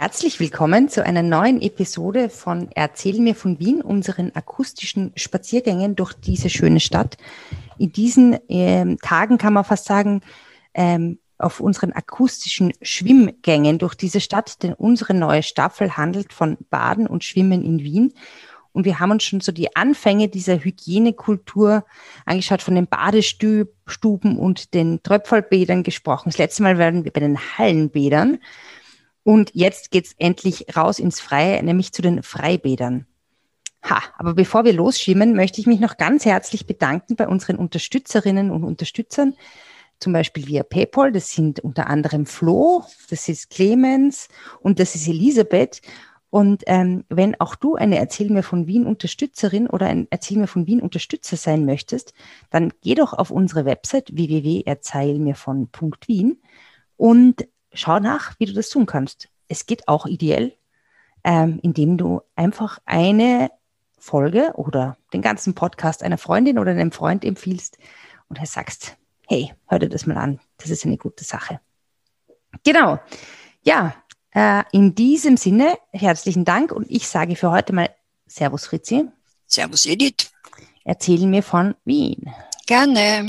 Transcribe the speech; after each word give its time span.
Herzlich 0.00 0.38
willkommen 0.38 0.88
zu 0.88 1.04
einer 1.04 1.24
neuen 1.24 1.60
Episode 1.60 2.30
von 2.30 2.68
Erzähl 2.72 3.18
mir 3.18 3.34
von 3.34 3.58
Wien, 3.58 3.82
unseren 3.82 4.30
akustischen 4.32 5.10
Spaziergängen 5.16 5.96
durch 5.96 6.12
diese 6.12 6.50
schöne 6.50 6.78
Stadt. 6.78 7.16
In 7.78 7.90
diesen 7.90 8.38
ähm, 8.48 8.98
Tagen 9.02 9.38
kann 9.38 9.54
man 9.54 9.64
fast 9.64 9.86
sagen, 9.86 10.20
ähm, 10.72 11.18
auf 11.36 11.58
unseren 11.58 11.90
akustischen 11.90 12.72
Schwimmgängen 12.80 13.78
durch 13.78 13.96
diese 13.96 14.20
Stadt, 14.20 14.62
denn 14.62 14.72
unsere 14.72 15.14
neue 15.14 15.42
Staffel 15.42 15.96
handelt 15.96 16.32
von 16.32 16.58
Baden 16.70 17.08
und 17.08 17.24
Schwimmen 17.24 17.64
in 17.64 17.80
Wien. 17.80 18.14
Und 18.70 18.84
wir 18.84 19.00
haben 19.00 19.10
uns 19.10 19.24
schon 19.24 19.40
so 19.40 19.50
die 19.50 19.74
Anfänge 19.74 20.28
dieser 20.28 20.62
Hygienekultur 20.62 21.84
angeschaut, 22.24 22.62
von 22.62 22.76
den 22.76 22.86
Badestuben 22.86 24.38
und 24.38 24.74
den 24.74 25.02
Tröpfelbädern 25.02 25.82
gesprochen. 25.82 26.28
Das 26.28 26.38
letzte 26.38 26.62
Mal 26.62 26.78
waren 26.78 27.04
wir 27.04 27.12
bei 27.12 27.18
den 27.18 27.36
Hallenbädern. 27.58 28.38
Und 29.28 29.50
jetzt 29.52 29.90
geht's 29.90 30.14
endlich 30.16 30.74
raus 30.74 30.98
ins 30.98 31.20
Freie, 31.20 31.62
nämlich 31.62 31.92
zu 31.92 32.00
den 32.00 32.22
Freibädern. 32.22 33.06
Ha, 33.84 34.02
aber 34.16 34.32
bevor 34.32 34.64
wir 34.64 34.72
losschwimmen, 34.72 35.36
möchte 35.36 35.60
ich 35.60 35.66
mich 35.66 35.80
noch 35.80 35.98
ganz 35.98 36.24
herzlich 36.24 36.66
bedanken 36.66 37.14
bei 37.14 37.28
unseren 37.28 37.56
Unterstützerinnen 37.56 38.50
und 38.50 38.64
Unterstützern, 38.64 39.34
zum 40.00 40.14
Beispiel 40.14 40.46
via 40.46 40.62
PayPal. 40.62 41.12
Das 41.12 41.28
sind 41.28 41.60
unter 41.60 41.88
anderem 41.88 42.24
Flo, 42.24 42.84
das 43.10 43.28
ist 43.28 43.50
Clemens 43.50 44.28
und 44.60 44.80
das 44.80 44.94
ist 44.94 45.06
Elisabeth. 45.06 45.82
Und 46.30 46.62
ähm, 46.66 47.04
wenn 47.10 47.38
auch 47.38 47.54
du 47.54 47.74
eine 47.74 47.98
Erzähl 47.98 48.30
mir 48.30 48.42
von 48.42 48.66
Wien 48.66 48.86
Unterstützerin 48.86 49.66
oder 49.66 49.88
ein 49.88 50.06
Erzähl 50.08 50.38
mir 50.38 50.46
von 50.46 50.66
Wien 50.66 50.80
Unterstützer 50.80 51.36
sein 51.36 51.66
möchtest, 51.66 52.14
dann 52.48 52.72
geh 52.80 52.94
doch 52.94 53.12
auf 53.12 53.30
unsere 53.30 53.66
Website 53.66 54.16
www.erzählmirvon.wien 54.16 56.40
und 56.96 57.46
schau 57.72 57.98
nach, 57.98 58.38
wie 58.38 58.46
du 58.46 58.52
das 58.52 58.68
tun 58.68 58.86
kannst. 58.86 59.28
Es 59.48 59.66
geht 59.66 59.88
auch 59.88 60.06
ideell, 60.06 60.54
ähm, 61.24 61.58
indem 61.62 61.96
du 61.96 62.22
einfach 62.36 62.78
eine 62.84 63.50
Folge 63.98 64.52
oder 64.54 64.96
den 65.12 65.22
ganzen 65.22 65.54
Podcast 65.54 66.02
einer 66.02 66.18
Freundin 66.18 66.58
oder 66.58 66.70
einem 66.70 66.92
Freund 66.92 67.24
empfiehlst 67.24 67.78
und 68.28 68.38
sagst, 68.46 68.96
hey, 69.26 69.52
hör 69.66 69.78
dir 69.78 69.88
das 69.88 70.06
mal 70.06 70.16
an, 70.16 70.40
das 70.58 70.70
ist 70.70 70.84
eine 70.86 70.96
gute 70.96 71.24
Sache. 71.24 71.60
Genau. 72.64 72.98
Ja, 73.62 73.94
äh, 74.30 74.62
in 74.72 74.94
diesem 74.94 75.36
Sinne 75.36 75.76
herzlichen 75.90 76.44
Dank 76.44 76.72
und 76.72 76.90
ich 76.90 77.08
sage 77.08 77.36
für 77.36 77.50
heute 77.50 77.72
mal 77.72 77.90
Servus 78.26 78.66
Fritzi. 78.66 79.08
Servus 79.46 79.86
Edith. 79.86 80.30
Erzähl 80.84 81.26
mir 81.26 81.42
von 81.42 81.74
Wien. 81.84 82.30
Gerne. 82.66 83.26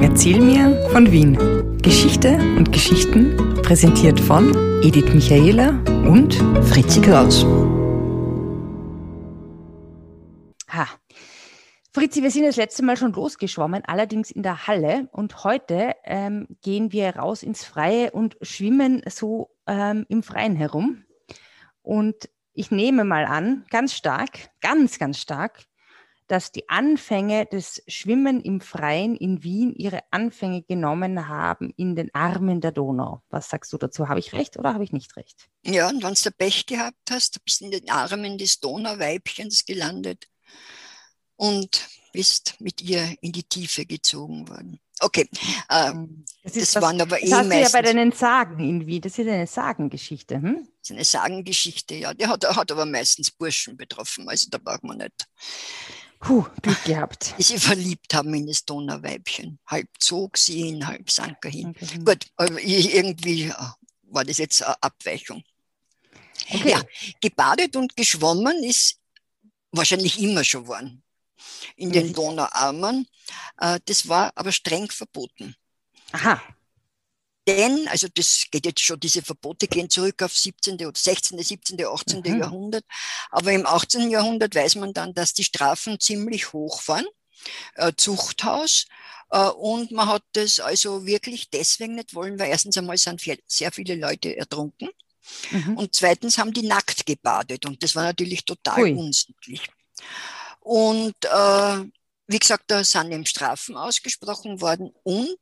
Erzähl 0.00 0.40
mir 0.40 0.88
von 0.92 1.10
Wien. 1.10 1.53
Geschichte 1.84 2.38
und 2.56 2.72
Geschichten 2.72 3.36
präsentiert 3.62 4.18
von 4.18 4.54
Edith 4.82 5.12
Michaela 5.12 5.68
und 6.08 6.32
Fritzi 6.64 7.02
Kraus. 7.02 7.44
Ha. 10.70 10.88
Fritzi, 11.92 12.22
wir 12.22 12.30
sind 12.30 12.46
das 12.46 12.56
letzte 12.56 12.82
Mal 12.82 12.96
schon 12.96 13.12
losgeschwommen, 13.12 13.84
allerdings 13.84 14.30
in 14.30 14.42
der 14.42 14.66
Halle. 14.66 15.10
Und 15.12 15.44
heute 15.44 15.92
ähm, 16.04 16.48
gehen 16.62 16.90
wir 16.90 17.16
raus 17.16 17.42
ins 17.42 17.66
Freie 17.66 18.12
und 18.12 18.38
schwimmen 18.40 19.02
so 19.06 19.50
ähm, 19.66 20.06
im 20.08 20.22
Freien 20.22 20.56
herum. 20.56 21.04
Und 21.82 22.30
ich 22.54 22.70
nehme 22.70 23.04
mal 23.04 23.26
an, 23.26 23.66
ganz 23.68 23.92
stark, 23.92 24.48
ganz, 24.62 24.98
ganz 24.98 25.18
stark, 25.18 25.66
dass 26.34 26.50
die 26.50 26.68
Anfänge 26.68 27.46
des 27.46 27.80
Schwimmen 27.86 28.40
im 28.40 28.60
Freien 28.60 29.14
in 29.14 29.44
Wien 29.44 29.72
ihre 29.72 30.00
Anfänge 30.10 30.64
genommen 30.64 31.28
haben 31.28 31.72
in 31.76 31.94
den 31.94 32.12
Armen 32.12 32.60
der 32.60 32.72
Donau. 32.72 33.22
Was 33.30 33.50
sagst 33.50 33.72
du 33.72 33.78
dazu? 33.78 34.08
Habe 34.08 34.18
ich 34.18 34.32
recht 34.32 34.56
oder 34.56 34.74
habe 34.74 34.82
ich 34.82 34.90
nicht 34.90 35.14
recht? 35.16 35.48
Ja, 35.64 35.88
und 35.88 36.02
wenn 36.02 36.14
du 36.14 36.30
Pech 36.32 36.66
gehabt 36.66 37.08
hast, 37.08 37.44
bist 37.44 37.60
du 37.60 37.66
in 37.66 37.70
den 37.70 37.88
Armen 37.88 38.36
des 38.36 38.58
Donauweibchens 38.58 39.64
gelandet 39.64 40.26
und 41.36 41.86
bist 42.12 42.56
mit 42.58 42.82
ihr 42.82 43.14
in 43.20 43.30
die 43.30 43.44
Tiefe 43.44 43.86
gezogen 43.86 44.48
worden. 44.48 44.80
Okay, 44.98 45.28
äh, 45.68 45.92
das, 46.42 46.52
das 46.54 46.74
was, 46.74 46.82
waren 46.82 47.00
aber 47.00 47.20
das 47.20 47.28
eh 47.28 47.32
hast 47.32 47.46
meistens, 47.46 47.72
ja 47.72 47.78
bei 47.80 47.82
deinen 47.82 48.10
Sagen 48.10 48.58
in 48.58 48.86
Wien. 48.88 49.02
Das 49.02 49.16
ist 49.16 49.28
eine 49.28 49.46
Sagengeschichte. 49.46 50.34
Hm? 50.34 50.68
Das 50.80 50.90
ist 50.90 50.96
eine 50.96 51.04
Sagengeschichte, 51.04 51.94
ja. 51.94 52.12
Die 52.12 52.26
hat, 52.26 52.44
hat 52.44 52.72
aber 52.72 52.86
meistens 52.86 53.30
Burschen 53.30 53.76
betroffen, 53.76 54.28
also 54.28 54.48
da 54.50 54.58
braucht 54.58 54.82
man 54.82 54.98
nicht. 54.98 55.28
Puh, 56.24 56.46
Glück 56.62 56.84
gehabt. 56.84 57.34
Die 57.38 57.42
sie 57.42 57.58
verliebt 57.58 58.14
haben 58.14 58.32
in 58.34 58.46
das 58.46 58.64
Donauweibchen. 58.64 59.58
Halb 59.66 59.88
zog 59.98 60.38
sie 60.38 60.60
ihn, 60.60 60.86
halb 60.86 61.10
sank 61.10 61.38
er 61.44 61.50
hin. 61.50 61.74
Okay. 61.80 61.98
Gut, 61.98 62.26
irgendwie 62.38 63.44
äh, 63.44 63.54
war 64.04 64.24
das 64.24 64.38
jetzt 64.38 64.62
eine 64.62 64.82
Abweichung. 64.82 65.44
Okay. 66.50 66.70
Ja, 66.70 66.82
gebadet 67.20 67.76
und 67.76 67.96
geschwommen 67.96 68.64
ist 68.64 68.98
wahrscheinlich 69.70 70.20
immer 70.20 70.44
schon 70.44 70.66
worden 70.66 71.02
in 71.76 71.92
den 71.92 72.08
mhm. 72.08 72.12
Donauarmen. 72.14 73.06
Äh, 73.58 73.80
das 73.84 74.08
war 74.08 74.32
aber 74.34 74.52
streng 74.52 74.90
verboten. 74.90 75.54
Aha. 76.12 76.40
Denn, 77.46 77.86
also 77.88 78.08
das 78.14 78.46
geht 78.50 78.64
jetzt 78.64 78.80
schon, 78.80 78.98
diese 79.00 79.22
Verbote 79.22 79.68
gehen 79.68 79.90
zurück 79.90 80.22
auf 80.22 80.36
17. 80.36 80.74
oder 80.74 80.92
16., 80.94 81.38
17., 81.38 81.84
18. 81.84 82.20
Mhm. 82.20 82.40
Jahrhundert. 82.40 82.84
Aber 83.30 83.52
im 83.52 83.66
18. 83.66 84.10
Jahrhundert 84.10 84.54
weiß 84.54 84.76
man 84.76 84.94
dann, 84.94 85.12
dass 85.14 85.34
die 85.34 85.44
Strafen 85.44 86.00
ziemlich 86.00 86.52
hoch 86.52 86.86
waren. 86.88 87.06
Äh, 87.74 87.92
Zuchthaus. 87.96 88.86
Äh, 89.30 89.48
und 89.48 89.90
man 89.90 90.08
hat 90.08 90.22
das 90.32 90.60
also 90.60 91.06
wirklich 91.06 91.50
deswegen 91.50 91.96
nicht 91.96 92.14
wollen, 92.14 92.38
weil 92.38 92.50
erstens 92.50 92.78
einmal 92.78 92.96
sind 92.96 93.20
viel, 93.20 93.38
sehr 93.46 93.72
viele 93.72 93.96
Leute 93.96 94.36
ertrunken. 94.36 94.88
Mhm. 95.50 95.76
Und 95.76 95.94
zweitens 95.94 96.38
haben 96.38 96.52
die 96.52 96.66
nackt 96.66 97.04
gebadet. 97.04 97.66
Und 97.66 97.82
das 97.82 97.94
war 97.94 98.04
natürlich 98.04 98.44
total 98.44 98.82
Ui. 98.82 98.92
unsittlich. 98.94 99.62
Und 100.60 101.14
äh, 101.24 101.84
wie 102.26 102.38
gesagt, 102.38 102.64
da 102.68 102.82
sind 102.84 103.12
eben 103.12 103.26
Strafen 103.26 103.76
ausgesprochen 103.76 104.60
worden 104.60 104.92
und 105.02 105.36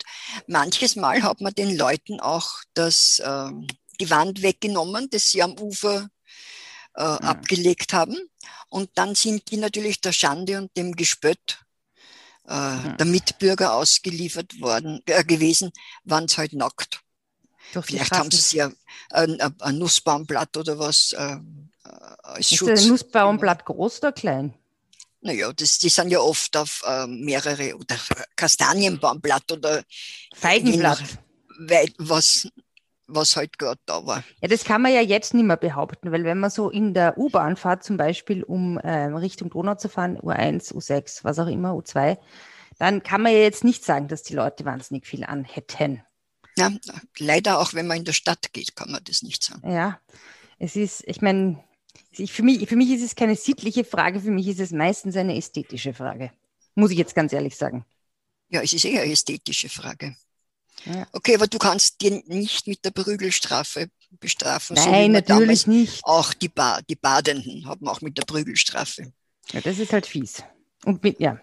manches 0.47 0.97
Mal 0.97 1.23
hat 1.23 1.41
man 1.41 1.55
den 1.55 1.77
Leuten 1.77 2.21
auch 2.21 2.51
das 2.75 3.21
äh, 3.21 3.51
Gewand 3.99 4.43
weggenommen, 4.43 5.09
das 5.11 5.31
sie 5.31 5.43
am 5.43 5.59
Ufer 5.59 6.09
äh, 6.97 7.03
ja. 7.03 7.17
abgelegt 7.19 7.93
haben. 7.93 8.17
Und 8.69 8.91
dann 8.95 9.15
sind 9.15 9.51
die 9.51 9.59
natürlich 9.59 10.01
der 10.01 10.13
Schande 10.13 10.59
und 10.59 10.77
dem 10.77 10.97
Gespött 10.97 11.61
äh, 12.49 12.53
ja. 12.53 12.97
der 12.99 13.07
Mitbürger 13.07 13.75
ausgeliefert 13.75 14.61
worden 14.61 15.01
äh, 15.07 15.25
gewesen, 15.25 15.73
waren 16.05 16.25
es 16.25 16.39
halt 16.39 16.53
nackt. 16.53 17.01
Vielleicht 17.81 18.13
haben 18.13 18.31
sie 18.31 18.59
ja 18.59 18.71
ein, 19.11 19.41
ein, 19.41 19.79
Nussbaumblatt 19.79 20.57
oder 20.59 20.79
was 20.79 21.13
äh, 21.13 21.39
als 22.23 22.53
Ist 22.53 22.57
Schutz. 22.59 22.71
Ist 22.71 22.83
ein 22.85 22.89
Nussbaumblatt 22.91 23.65
groß 23.65 23.99
oder 23.99 24.13
klein? 24.13 24.55
Naja, 25.23 25.53
das, 25.53 25.79
die 25.79 25.89
sind 25.89 26.11
ja 26.11 26.19
oft 26.19 26.57
auf 26.57 26.83
äh, 26.87 27.07
mehrere 27.07 27.77
oder 27.77 27.97
Kastanienbaumblatt 28.37 29.51
oder 29.53 29.83
Feigenblatt. 30.35 31.03
was, 31.99 32.49
was 33.07 33.37
halt 33.37 33.57
gerade 33.57 33.81
da 33.87 34.05
war. 34.05 34.25
Ja, 34.41 34.49
das 34.49 34.65
kann 34.65 34.83
man 34.83 34.93
ja 34.93 35.01
jetzt 35.01 35.33
nicht 35.33 35.45
mehr 35.45 35.57
behaupten, 35.57 36.11
weil 36.11 36.25
wenn 36.25 36.41
man 36.41 36.51
so 36.51 36.71
in 36.71 36.93
der 36.93 37.17
U-Bahn 37.19 37.57
fährt, 37.57 37.85
zum 37.85 37.97
Beispiel 37.97 38.43
um 38.43 38.79
äh, 38.79 39.05
Richtung 39.07 39.51
Donau 39.51 39.77
zu 39.77 39.89
fahren, 39.89 40.19
U1, 40.19 40.75
U6, 40.75 41.23
was 41.23 41.39
auch 41.39 41.47
immer, 41.47 41.71
U2, 41.71 42.19
dann 42.79 43.05
kann 43.05 43.23
man 43.23 43.33
ja 43.33 43.39
jetzt 43.39 43.63
nicht 43.63 43.85
sagen, 43.85 44.09
dass 44.09 44.25
die 44.25 44.35
Leute 44.35 44.65
wahnsinnig 44.65 45.07
viel 45.07 45.25
anhätten. 45.25 46.03
Ja, 46.57 46.71
leider 47.19 47.61
auch 47.61 47.75
wenn 47.75 47.87
man 47.87 47.99
in 47.99 48.05
der 48.05 48.13
Stadt 48.13 48.53
geht, 48.53 48.75
kann 48.75 48.91
man 48.91 49.05
das 49.05 49.23
nicht 49.23 49.43
sagen. 49.43 49.71
Ja, 49.71 50.01
es 50.59 50.75
ist, 50.77 51.05
ich 51.07 51.23
meine, 51.23 51.63
ich, 52.17 52.33
für, 52.33 52.43
mich, 52.43 52.69
für 52.69 52.77
mich 52.77 52.91
ist 52.91 53.03
es 53.03 53.15
keine 53.15 53.37
sittliche 53.37 53.85
Frage, 53.85 54.21
für 54.21 54.31
mich 54.31 54.49
ist 54.49 54.61
es 54.61 54.71
meistens 54.71 55.17
eine 55.17 55.37
ästhetische 55.37 55.95
Frage. 55.95 56.31
Muss 56.75 56.91
ich 56.91 56.99
jetzt 56.99 57.15
ganz 57.15 57.33
ehrlich 57.33 57.57
sagen. 57.57 57.85
Ja, 58.49 58.63
es 58.63 58.73
ist 58.73 58.85
eher 58.85 59.03
eine 59.03 59.13
ästhetische 59.13 59.69
Frage. 59.69 60.17
Ja. 60.85 61.07
Okay, 61.13 61.35
aber 61.35 61.47
du 61.47 61.59
kannst 61.59 62.01
dir 62.01 62.23
nicht 62.27 62.67
mit 62.67 62.85
der 62.85 62.91
Prügelstrafe 62.91 63.89
bestrafen. 64.21 64.75
Nein, 64.75 65.13
so 65.13 65.13
natürlich 65.13 65.67
nicht. 65.67 66.01
Auch 66.05 66.35
die, 66.35 66.49
ba 66.49 66.81
die 66.89 66.97
Badenden 66.97 67.67
haben 67.67 67.87
auch 67.89 68.01
mit 68.01 68.19
der 68.19 68.25
Prügelstrafe. 68.25 69.13
Ja, 69.53 69.61
das 69.61 69.79
ist 69.79 69.93
halt 69.93 70.07
fies. 70.07 70.43
Und 70.85 71.03
mit, 71.03 71.21
ja, 71.21 71.41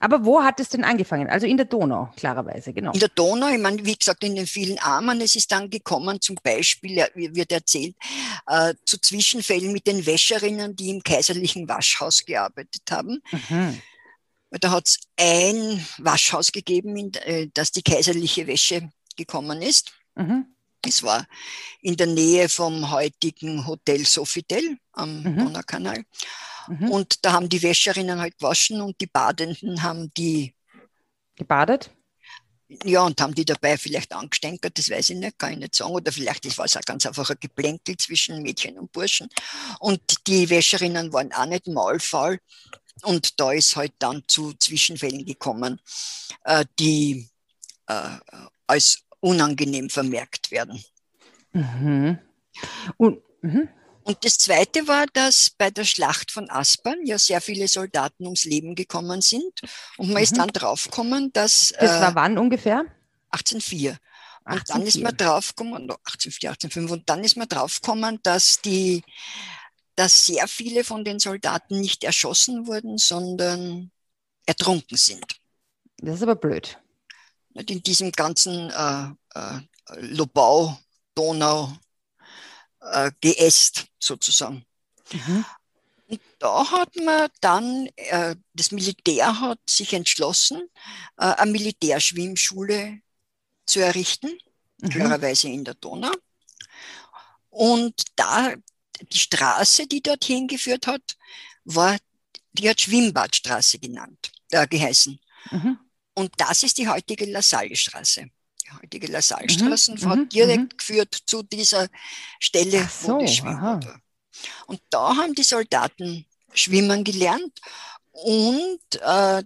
aber 0.00 0.24
wo 0.24 0.42
hat 0.42 0.58
es 0.60 0.70
denn 0.70 0.82
angefangen? 0.82 1.28
Also 1.28 1.46
in 1.46 1.58
der 1.58 1.66
Donau, 1.66 2.10
klarerweise, 2.16 2.72
genau. 2.72 2.92
In 2.92 3.00
der 3.00 3.10
Donau, 3.10 3.48
ich 3.48 3.60
meine, 3.60 3.84
wie 3.84 3.94
gesagt, 3.94 4.24
in 4.24 4.34
den 4.34 4.46
vielen 4.46 4.78
Armen. 4.78 5.20
Es 5.20 5.36
ist 5.36 5.52
dann 5.52 5.68
gekommen, 5.68 6.22
zum 6.22 6.36
Beispiel, 6.42 7.06
wird 7.14 7.52
erzählt, 7.52 7.94
äh, 8.46 8.74
zu 8.86 8.98
Zwischenfällen 8.98 9.72
mit 9.72 9.86
den 9.86 10.06
Wäscherinnen, 10.06 10.74
die 10.74 10.88
im 10.88 11.02
kaiserlichen 11.02 11.68
Waschhaus 11.68 12.24
gearbeitet 12.24 12.82
haben. 12.90 13.22
Mhm. 13.30 13.82
Da 14.52 14.70
hat 14.70 14.88
es 14.88 14.98
ein 15.18 15.86
Waschhaus 15.98 16.50
gegeben, 16.50 16.96
in 16.96 17.12
äh, 17.14 17.48
das 17.52 17.70
die 17.70 17.82
kaiserliche 17.82 18.46
Wäsche 18.46 18.90
gekommen 19.16 19.60
ist. 19.60 19.92
Mhm. 20.14 20.46
Es 20.86 21.02
war 21.02 21.26
in 21.80 21.96
der 21.96 22.06
Nähe 22.06 22.48
vom 22.48 22.90
heutigen 22.90 23.66
Hotel 23.66 24.04
Sofitel 24.06 24.78
am 24.92 25.22
mhm. 25.22 25.38
Donaukanal. 25.38 26.04
Mhm. 26.68 26.90
Und 26.90 27.24
da 27.24 27.32
haben 27.32 27.48
die 27.48 27.62
Wäscherinnen 27.62 28.20
halt 28.20 28.38
gewaschen 28.38 28.80
und 28.80 29.00
die 29.00 29.06
Badenden 29.06 29.82
haben 29.82 30.12
die 30.14 30.54
gebadet? 31.36 31.90
ja, 32.84 33.02
und 33.02 33.20
haben 33.20 33.34
die 33.34 33.44
dabei 33.44 33.76
vielleicht 33.76 34.12
angestenkert, 34.12 34.78
das 34.78 34.90
weiß 34.90 35.10
ich 35.10 35.16
nicht, 35.16 35.38
kann 35.38 35.52
ich 35.52 35.58
nicht 35.58 35.74
sagen. 35.74 35.92
Oder 35.92 36.12
vielleicht 36.12 36.56
war 36.56 36.64
es 36.64 36.76
auch 36.76 36.82
ganz 36.82 37.04
einfach 37.04 37.28
ein 37.30 37.36
Geplänkel 37.40 37.96
zwischen 37.96 38.42
Mädchen 38.42 38.78
und 38.78 38.92
Burschen. 38.92 39.28
Und 39.80 40.00
die 40.26 40.48
Wäscherinnen 40.48 41.12
waren 41.12 41.32
auch 41.32 41.46
nicht 41.46 41.66
maulfaul. 41.66 42.38
Und 43.02 43.40
da 43.40 43.52
ist 43.52 43.76
halt 43.76 43.94
dann 43.98 44.22
zu 44.28 44.52
Zwischenfällen 44.54 45.24
gekommen, 45.24 45.80
äh, 46.44 46.64
die 46.78 47.28
äh, 47.86 48.18
als 48.66 49.02
unangenehm 49.20 49.90
vermerkt 49.90 50.50
werden. 50.50 50.82
Mhm. 51.52 52.18
Und, 52.96 53.22
mhm. 53.42 53.68
Und 54.02 54.24
das 54.24 54.38
Zweite 54.38 54.88
war, 54.88 55.06
dass 55.12 55.50
bei 55.50 55.70
der 55.70 55.84
Schlacht 55.84 56.30
von 56.30 56.50
Aspern 56.50 56.98
ja 57.04 57.18
sehr 57.18 57.40
viele 57.40 57.68
Soldaten 57.68 58.24
ums 58.24 58.44
Leben 58.44 58.74
gekommen 58.74 59.20
sind. 59.20 59.52
Und 59.98 60.08
man 60.08 60.16
mhm. 60.16 60.22
ist 60.22 60.36
dann 60.36 60.48
draufgekommen, 60.48 61.32
dass. 61.32 61.72
Das 61.78 62.00
war 62.00 62.12
äh, 62.12 62.14
wann 62.14 62.38
ungefähr? 62.38 62.86
1804. 63.30 63.98
Und 64.44 64.52
1804. 64.52 64.74
dann 64.74 64.86
ist 64.86 65.00
man 65.00 65.16
draufgekommen, 65.16 65.82
1804, 65.82 66.50
1805, 66.50 66.90
und 66.90 67.08
dann 67.08 67.22
ist 67.22 67.36
man 67.36 67.46
draufgekommen, 67.46 68.18
dass 68.22 68.60
die, 68.62 69.02
dass 69.96 70.26
sehr 70.26 70.48
viele 70.48 70.82
von 70.82 71.04
den 71.04 71.18
Soldaten 71.18 71.78
nicht 71.78 72.02
erschossen 72.02 72.66
wurden, 72.66 72.98
sondern 72.98 73.92
ertrunken 74.46 74.96
sind. 74.96 75.24
Das 75.98 76.16
ist 76.16 76.22
aber 76.22 76.36
blöd. 76.36 76.78
In 77.54 77.82
diesem 77.82 78.12
ganzen 78.12 78.70
äh, 78.70 79.04
äh, 79.34 79.60
Lobau, 80.00 80.78
Donau, 81.14 81.72
äh, 82.80 83.10
geäst 83.20 83.86
sozusagen. 83.98 84.64
Mhm. 85.12 85.44
Und 86.08 86.20
da 86.38 86.70
hat 86.70 86.96
man 86.96 87.28
dann, 87.40 87.88
äh, 87.96 88.34
das 88.54 88.72
Militär 88.72 89.40
hat 89.40 89.60
sich 89.68 89.92
entschlossen, 89.92 90.62
äh, 91.16 91.24
eine 91.24 91.52
Militärschwimmschule 91.52 93.00
zu 93.66 93.80
errichten, 93.80 94.30
mhm. 94.78 94.88
klarerweise 94.88 95.48
in 95.48 95.64
der 95.64 95.74
Donau. 95.74 96.12
Und 97.50 98.02
da, 98.16 98.54
die 99.00 99.18
Straße, 99.18 99.86
die 99.86 100.02
dorthin 100.02 100.48
geführt 100.48 100.86
hat, 100.86 101.16
war, 101.64 101.96
die 102.52 102.68
hat 102.68 102.80
Schwimmbadstraße 102.80 103.78
genannt, 103.78 104.32
äh, 104.50 104.66
geheißen. 104.66 105.20
Mhm. 105.50 105.78
Und 106.20 106.32
das 106.36 106.62
ist 106.62 106.78
die 106.78 106.88
heutige 106.88 107.26
LaSalle-Straße 107.26 108.26
die 108.70 108.82
heutige 108.82 109.06
LaSalle-Straße, 109.08 109.92
mhm, 109.92 110.08
hat 110.08 110.18
mhm, 110.18 110.28
direkt 110.28 110.72
mhm. 110.72 110.76
geführt 110.76 111.18
zu 111.26 111.42
dieser 111.42 111.88
Stelle, 112.38 112.88
so, 112.88 113.18
wo 113.18 113.26
Schwimmen 113.26 113.60
war. 113.60 114.00
Und 114.66 114.80
da 114.90 115.16
haben 115.16 115.34
die 115.34 115.42
Soldaten 115.42 116.26
schwimmen 116.52 117.04
gelernt 117.04 117.60
und 118.12 118.80
äh, 119.00 119.42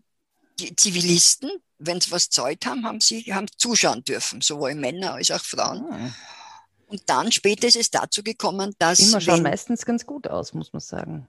die 0.59 0.75
Zivilisten, 0.77 1.51
wenn 1.79 2.01
sie 2.01 2.11
was 2.13 2.31
Zeit 2.31 2.65
haben, 2.67 2.87
haben 2.87 3.01
sie 3.01 3.23
haben 3.35 3.47
zuschauen 3.57 4.05
dürfen, 4.05 4.41
sowohl 4.41 4.75
Männer 4.75 5.15
als 5.15 5.31
auch 5.31 5.43
Frauen. 5.43 5.85
Ah. 5.91 6.15
Und 6.87 7.03
dann 7.07 7.33
später 7.33 7.67
ist 7.67 7.77
es 7.77 7.91
dazu 7.91 8.23
gekommen, 8.23 8.75
dass. 8.79 9.01
Immer 9.01 9.21
schauen 9.21 9.43
meistens 9.43 9.85
ganz 9.85 10.07
gut 10.07 10.29
aus, 10.29 10.55
muss 10.55 10.73
man 10.73 10.81
sagen. 10.81 11.27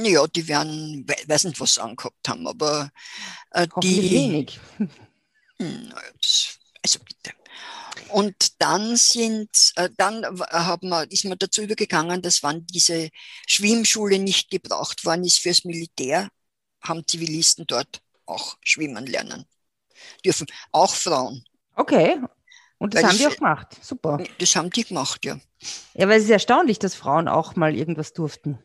Ja, 0.00 0.26
die 0.26 0.46
werden, 0.48 1.06
weiß 1.26 1.44
nicht, 1.44 1.60
was 1.60 1.74
sie 1.74 1.82
angehabt 1.82 2.28
haben, 2.28 2.46
aber 2.46 2.90
äh, 3.50 3.66
die. 3.82 4.10
wenig. 4.10 4.60
Hm, 5.60 5.92
also 6.82 6.98
bitte. 7.00 7.32
Und 8.10 8.60
dann 8.62 8.96
sind, 8.96 9.50
äh, 9.76 9.90
dann 9.96 10.24
haben 10.50 10.88
wir, 10.88 11.10
ist 11.10 11.24
man 11.24 11.38
dazu 11.38 11.62
übergegangen, 11.62 12.22
dass 12.22 12.42
wann 12.42 12.66
diese 12.66 13.10
Schwimmschule 13.46 14.18
nicht 14.18 14.50
gebraucht 14.50 15.04
worden 15.04 15.24
ist 15.24 15.40
fürs 15.40 15.64
Militär, 15.64 16.28
haben 16.80 17.06
Zivilisten 17.06 17.66
dort 17.66 18.00
auch 18.24 18.56
schwimmen 18.62 19.06
lernen 19.06 19.44
dürfen. 20.24 20.46
Auch 20.72 20.94
Frauen. 20.94 21.44
Okay. 21.74 22.20
Und 22.78 22.94
das 22.94 23.02
weil 23.02 23.10
haben 23.10 23.18
die 23.18 23.26
auch 23.26 23.36
gemacht. 23.36 23.76
Super. 23.82 24.24
Das 24.38 24.56
haben 24.56 24.70
die 24.70 24.84
gemacht, 24.84 25.24
ja. 25.24 25.38
Ja, 25.94 26.08
weil 26.08 26.18
es 26.18 26.24
ist 26.24 26.30
erstaunlich, 26.30 26.78
dass 26.78 26.94
Frauen 26.94 27.28
auch 27.28 27.56
mal 27.56 27.74
irgendwas 27.74 28.12
durften. 28.12 28.58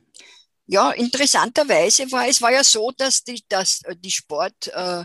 Ja, 0.65 0.91
interessanterweise 0.91 2.09
war 2.11 2.27
es 2.27 2.41
war 2.41 2.51
ja 2.51 2.63
so, 2.63 2.91
dass 2.91 3.23
die, 3.23 3.43
dass 3.49 3.81
äh, 3.83 3.95
die 3.97 4.11
Sport, 4.11 4.67
äh, 4.73 5.03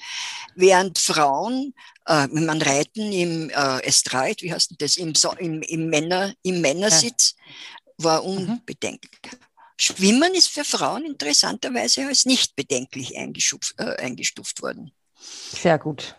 Während 0.55 0.99
Frauen, 0.99 1.73
äh, 2.05 2.27
wenn 2.31 2.45
man 2.45 2.61
reiten 2.61 3.11
im 3.11 3.49
äh, 3.49 3.79
Estrade, 3.83 4.41
wie 4.41 4.53
heißt 4.53 4.75
das, 4.79 4.97
im, 4.97 5.15
so 5.15 5.31
im, 5.33 5.61
im, 5.61 5.89
Männer, 5.89 6.33
im 6.43 6.61
Männersitz, 6.61 7.35
war 7.97 8.21
mhm. 8.21 8.49
unbedenklich. 8.49 9.31
Mhm. 9.31 9.37
Schwimmen 9.79 10.33
ist 10.33 10.49
für 10.49 10.63
Frauen 10.63 11.05
interessanterweise 11.05 12.07
als 12.07 12.25
nicht 12.25 12.55
bedenklich 12.55 13.17
eingestuft, 13.17 13.75
äh, 13.77 13.95
eingestuft 13.95 14.61
worden. 14.61 14.91
Sehr 15.15 15.79
gut 15.79 16.15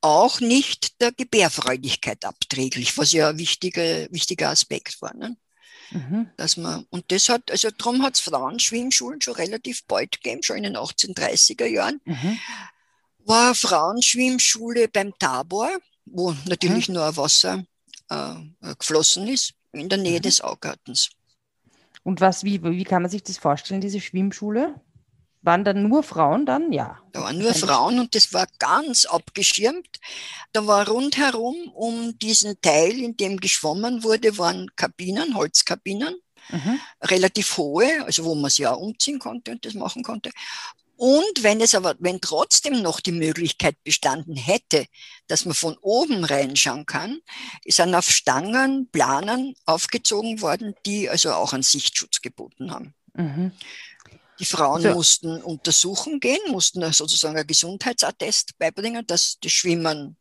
auch 0.00 0.40
nicht 0.40 1.00
der 1.00 1.12
Gebärfreudigkeit 1.12 2.24
abträglich, 2.24 2.96
was 2.96 3.12
ja 3.12 3.30
ein 3.30 3.38
wichtiger, 3.38 4.10
wichtiger 4.12 4.50
Aspekt 4.50 5.00
war. 5.02 5.14
Ne? 5.14 5.36
Mhm. 5.90 6.28
Dass 6.36 6.56
man, 6.56 6.86
und 6.90 7.10
das 7.10 7.28
hat, 7.28 7.50
also 7.50 7.70
darum 7.70 8.02
hat 8.02 8.14
es 8.14 8.20
Frauenschwimmschulen 8.20 9.20
schon 9.20 9.34
relativ 9.34 9.84
bald 9.84 10.12
gegeben, 10.12 10.42
schon 10.42 10.58
in 10.58 10.64
den 10.64 10.76
1830er 10.76 11.66
Jahren. 11.66 12.00
Mhm. 12.04 12.38
War 13.24 13.46
eine 13.46 13.54
Frauenschwimmschule 13.54 14.88
beim 14.88 15.12
Tabor, 15.18 15.70
wo 16.04 16.34
natürlich 16.46 16.88
mhm. 16.88 16.94
nur 16.94 17.16
Wasser 17.16 17.64
äh, 18.10 18.34
geflossen 18.78 19.28
ist, 19.28 19.54
in 19.72 19.88
der 19.88 19.98
Nähe 19.98 20.18
mhm. 20.18 20.22
des 20.22 20.40
Augartens. 20.40 21.10
Und 22.02 22.20
was, 22.20 22.44
wie, 22.44 22.62
wie 22.62 22.84
kann 22.84 23.02
man 23.02 23.10
sich 23.10 23.22
das 23.22 23.38
vorstellen, 23.38 23.80
diese 23.80 24.00
Schwimmschule? 24.00 24.80
Waren 25.42 25.64
da 25.64 25.72
nur 25.72 26.02
Frauen 26.02 26.46
dann? 26.46 26.72
Ja. 26.72 26.98
Da 27.12 27.22
waren 27.22 27.38
nur 27.38 27.54
Frauen 27.54 28.00
und 28.00 28.14
das 28.14 28.32
war 28.32 28.46
ganz 28.58 29.04
abgeschirmt. 29.04 29.98
Da 30.52 30.66
war 30.66 30.88
rundherum 30.88 31.56
um 31.74 32.18
diesen 32.18 32.60
Teil, 32.60 32.98
in 32.98 33.16
dem 33.16 33.38
geschwommen 33.38 34.02
wurde, 34.02 34.36
waren 34.38 34.68
Kabinen, 34.74 35.36
Holzkabinen, 35.36 36.16
mhm. 36.50 36.80
relativ 37.02 37.56
hohe, 37.56 38.04
also 38.04 38.24
wo 38.24 38.34
man 38.34 38.50
sich 38.50 38.66
auch 38.66 38.78
umziehen 38.78 39.18
konnte 39.18 39.52
und 39.52 39.64
das 39.64 39.74
machen 39.74 40.02
konnte. 40.02 40.30
Und 40.98 41.44
wenn 41.44 41.60
es 41.60 41.76
aber, 41.76 41.94
wenn 42.00 42.20
trotzdem 42.20 42.82
noch 42.82 42.98
die 42.98 43.12
Möglichkeit 43.12 43.76
bestanden 43.84 44.34
hätte, 44.34 44.84
dass 45.28 45.44
man 45.44 45.54
von 45.54 45.76
oben 45.80 46.24
reinschauen 46.24 46.86
kann, 46.86 47.20
ist 47.62 47.78
dann 47.78 47.94
auf 47.94 48.10
Stangen 48.10 48.88
Planen 48.90 49.54
aufgezogen 49.64 50.40
worden, 50.40 50.74
die 50.84 51.08
also 51.08 51.32
auch 51.34 51.52
einen 51.52 51.62
Sichtschutz 51.62 52.20
geboten 52.20 52.72
haben. 52.72 52.94
Mhm. 53.14 53.52
Die 54.38 54.44
Frauen 54.44 54.82
so. 54.82 54.92
mussten 54.92 55.42
untersuchen 55.42 56.20
gehen, 56.20 56.38
mussten 56.48 56.92
sozusagen 56.92 57.36
ein 57.36 57.46
Gesundheitsattest 57.46 58.56
beibringen, 58.58 59.06
dass 59.06 59.38
das 59.40 59.52
Schwimmen 59.52 60.16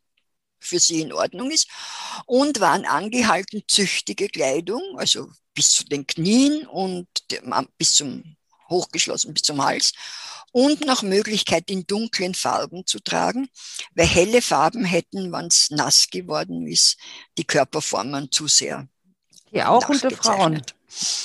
für 0.60 0.80
sie 0.80 1.02
in 1.02 1.14
Ordnung 1.14 1.52
ist 1.52 1.68
und 2.26 2.60
waren 2.60 2.86
angehalten, 2.86 3.64
züchtige 3.68 4.28
Kleidung, 4.28 4.82
also 4.98 5.30
bis 5.54 5.70
zu 5.70 5.84
den 5.86 6.08
Knien 6.08 6.66
und 6.68 7.08
bis 7.78 7.96
zum 7.96 8.36
hochgeschlossen 8.70 9.34
bis 9.34 9.44
zum 9.44 9.64
Hals 9.64 9.94
und 10.52 10.86
nach 10.86 11.04
Möglichkeit 11.04 11.70
in 11.70 11.86
dunklen 11.86 12.34
Farben 12.34 12.86
zu 12.86 13.00
tragen, 13.00 13.50
weil 13.96 14.08
helle 14.08 14.42
Farben 14.42 14.86
hätten, 14.86 15.32
wenn 15.32 15.48
es 15.48 15.70
nass 15.70 16.08
geworden 16.10 16.68
ist, 16.68 16.98
die 17.38 17.44
Körperformen 17.44 18.32
zu 18.32 18.48
sehr. 18.48 18.88
Ja, 19.52 19.70
auch 19.70 19.88
unter 19.88 20.12
Frauen. 20.12 20.62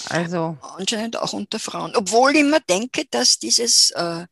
Also. 0.08 0.56
Anscheinend 0.76 1.16
auch 1.16 1.32
unter 1.32 1.58
Frauen. 1.58 1.94
Obwohl 1.96 2.32
ich 2.32 2.40
immer 2.40 2.60
denke, 2.60 3.04
dass 3.10 3.38
dieses, 3.38 3.90
äh, 3.92 4.26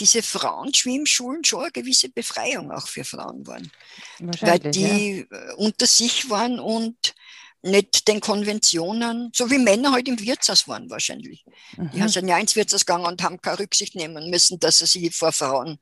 diese 0.00 0.22
Frauenschwimmschulen 0.22 1.44
schon 1.44 1.62
eine 1.62 1.72
gewisse 1.72 2.08
Befreiung 2.08 2.70
auch 2.72 2.88
für 2.88 3.04
Frauen 3.04 3.46
waren. 3.46 3.70
Weil 4.18 4.58
die 4.58 5.26
ja. 5.30 5.38
Äh, 5.38 5.54
unter 5.56 5.86
sich 5.86 6.28
waren 6.30 6.58
und 6.58 7.14
nicht 7.62 8.08
den 8.08 8.20
Konventionen, 8.20 9.30
so 9.32 9.48
wie 9.50 9.58
Männer 9.58 9.92
halt 9.92 10.08
im 10.08 10.18
Wirtshaus 10.18 10.66
waren 10.66 10.90
wahrscheinlich. 10.90 11.44
Mhm. 11.76 11.90
Die 11.92 12.08
sind 12.08 12.26
ja 12.26 12.36
ins 12.38 12.56
Wirtshaus 12.56 12.84
gegangen 12.84 13.06
und 13.06 13.22
haben 13.22 13.40
keine 13.40 13.60
Rücksicht 13.60 13.94
nehmen 13.94 14.30
müssen, 14.30 14.58
dass 14.58 14.78
sie 14.78 14.86
sich 14.86 15.14
vor 15.14 15.32
Frauen 15.32 15.78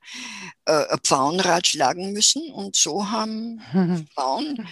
äh, 0.65 0.85
ein 0.89 0.99
Pfauenrad 0.99 1.67
schlagen 1.67 2.13
müssen. 2.13 2.51
Und 2.51 2.75
so 2.75 3.09
haben 3.09 3.61
mhm. 3.73 4.07
Frauen 4.13 4.67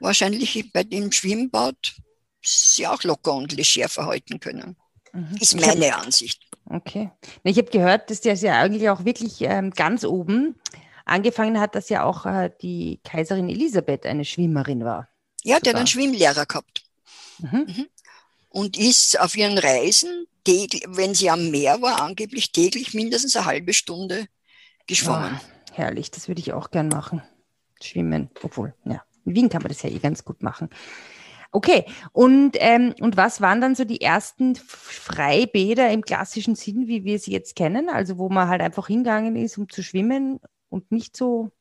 wahrscheinlich 0.00 0.72
bei 0.72 0.84
dem 0.84 1.12
Schwimmbad 1.12 1.76
sie 2.44 2.86
auch 2.86 3.02
locker 3.02 3.34
und 3.34 3.52
leger 3.52 3.88
verhalten 3.88 4.40
können. 4.40 4.76
Mhm. 5.12 5.36
Ist 5.40 5.60
meine 5.60 5.92
hab, 5.92 6.04
Ansicht. 6.06 6.42
Okay. 6.66 7.10
Ich 7.42 7.58
habe 7.58 7.70
gehört, 7.70 8.10
dass 8.10 8.20
das 8.20 8.42
ja 8.42 8.60
eigentlich 8.60 8.88
auch 8.88 9.04
wirklich 9.04 9.40
ähm, 9.40 9.70
ganz 9.70 10.04
oben 10.04 10.56
angefangen 11.04 11.60
hat, 11.60 11.74
dass 11.74 11.88
ja 11.88 12.04
auch 12.04 12.26
äh, 12.26 12.50
die 12.62 13.00
Kaiserin 13.04 13.48
Elisabeth 13.48 14.06
eine 14.06 14.24
Schwimmerin 14.24 14.84
war. 14.84 15.08
Ja, 15.42 15.60
der 15.60 15.72
hat 15.72 15.78
einen 15.78 15.86
Schwimmlehrer 15.86 16.46
gehabt. 16.46 16.84
Mhm. 17.38 17.66
Mhm. 17.66 17.86
und 18.48 18.78
ist 18.78 19.18
auf 19.18 19.36
ihren 19.36 19.58
Reisen, 19.58 20.26
täglich, 20.44 20.84
wenn 20.86 21.14
sie 21.14 21.30
am 21.30 21.50
Meer 21.50 21.82
war, 21.82 22.00
angeblich 22.00 22.52
täglich 22.52 22.94
mindestens 22.94 23.34
eine 23.34 23.46
halbe 23.46 23.72
Stunde 23.72 24.26
geschwommen. 24.86 25.40
Oh, 25.40 25.72
herrlich, 25.72 26.10
das 26.10 26.28
würde 26.28 26.40
ich 26.40 26.52
auch 26.52 26.70
gern 26.70 26.88
machen. 26.88 27.22
Schwimmen, 27.82 28.30
obwohl, 28.42 28.74
ja, 28.84 29.02
in 29.24 29.34
Wien 29.34 29.48
kann 29.48 29.62
man 29.62 29.70
das 29.70 29.82
ja 29.82 29.90
eh 29.90 29.98
ganz 29.98 30.24
gut 30.24 30.42
machen. 30.42 30.70
Okay, 31.54 31.84
und, 32.10 32.56
ähm, 32.58 32.96
und 32.98 33.16
was 33.16 33.40
waren 33.40 33.60
dann 33.60 33.76
so 33.76 33.84
die 33.84 34.00
ersten 34.00 34.56
Freibäder 34.56 35.88
im 35.92 36.02
klassischen 36.02 36.56
Sinn, 36.56 36.88
wie 36.88 37.04
wir 37.04 37.20
sie 37.20 37.30
jetzt 37.30 37.54
kennen? 37.54 37.88
Also 37.88 38.18
wo 38.18 38.28
man 38.28 38.48
halt 38.48 38.60
einfach 38.60 38.88
hingegangen 38.88 39.36
ist, 39.36 39.56
um 39.56 39.68
zu 39.68 39.84
schwimmen 39.84 40.40
und 40.68 40.90
nicht 40.90 41.16
so 41.16 41.52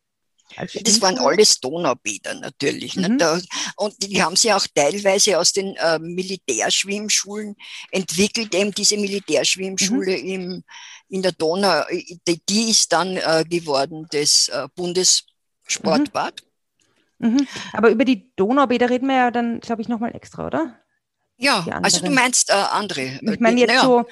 das 0.57 1.01
waren 1.01 1.17
alles 1.19 1.59
Donaubäder 1.59 2.33
natürlich. 2.35 2.95
Ne? 2.95 3.09
Mhm. 3.09 3.17
Da, 3.17 3.39
und 3.77 3.95
die 4.03 4.21
haben 4.21 4.35
sie 4.35 4.51
auch 4.51 4.65
teilweise 4.73 5.39
aus 5.39 5.53
den 5.53 5.75
äh, 5.75 5.99
Militärschwimmschulen 5.99 7.55
entwickelt. 7.91 8.53
Eben 8.53 8.71
diese 8.71 8.97
Militärschwimmschule 8.97 10.17
mhm. 10.17 10.27
im, 10.27 10.63
in 11.09 11.21
der 11.21 11.31
Donau, 11.33 11.83
die, 12.27 12.41
die 12.49 12.69
ist 12.71 12.91
dann 12.91 13.17
äh, 13.17 13.45
geworden 13.47 14.07
das 14.11 14.49
äh, 14.49 14.67
Bundessportbad. 14.75 16.41
Mhm. 16.41 16.52
Mhm. 17.23 17.47
Aber 17.73 17.89
über 17.89 18.05
die 18.05 18.33
Donaubäder 18.35 18.89
reden 18.89 19.07
wir 19.07 19.15
ja 19.15 19.31
dann, 19.31 19.59
glaube 19.59 19.81
ich, 19.81 19.87
nochmal 19.87 20.15
extra, 20.15 20.47
oder? 20.47 20.79
Ja, 21.37 21.65
also 21.81 22.05
du 22.05 22.11
meinst 22.11 22.49
äh, 22.49 22.53
andere. 22.53 23.19
Ich 23.21 23.39
meine 23.39 23.59
jetzt 23.59 23.73
ja. 23.73 23.81
so, 23.81 24.05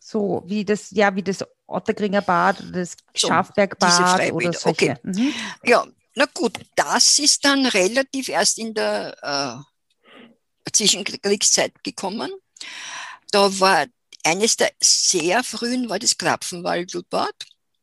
so 0.00 0.42
wie 0.46 0.64
das, 0.64 0.90
ja, 0.90 1.14
wie 1.14 1.22
das 1.22 1.44
Ottergringer 1.66 2.20
Bad, 2.20 2.62
das 2.72 2.96
so, 3.14 3.28
Schafbergbad 3.28 4.32
oder 4.32 4.52
solche. 4.52 4.92
Okay. 4.92 4.96
Mhm. 5.02 5.32
Ja, 5.64 5.86
na 6.14 6.26
gut, 6.32 6.58
das 6.74 7.18
ist 7.18 7.44
dann 7.44 7.66
relativ 7.66 8.28
erst 8.28 8.58
in 8.58 8.74
der 8.74 9.64
äh, 10.66 10.70
Zwischenkriegszeit 10.70 11.72
gekommen. 11.82 12.30
Da 13.30 13.60
war 13.60 13.86
eines 14.24 14.56
der 14.56 14.70
sehr 14.80 15.42
frühen 15.42 15.88
war 15.88 15.98
das 15.98 16.16
Krapfenwaldbad. 16.16 17.34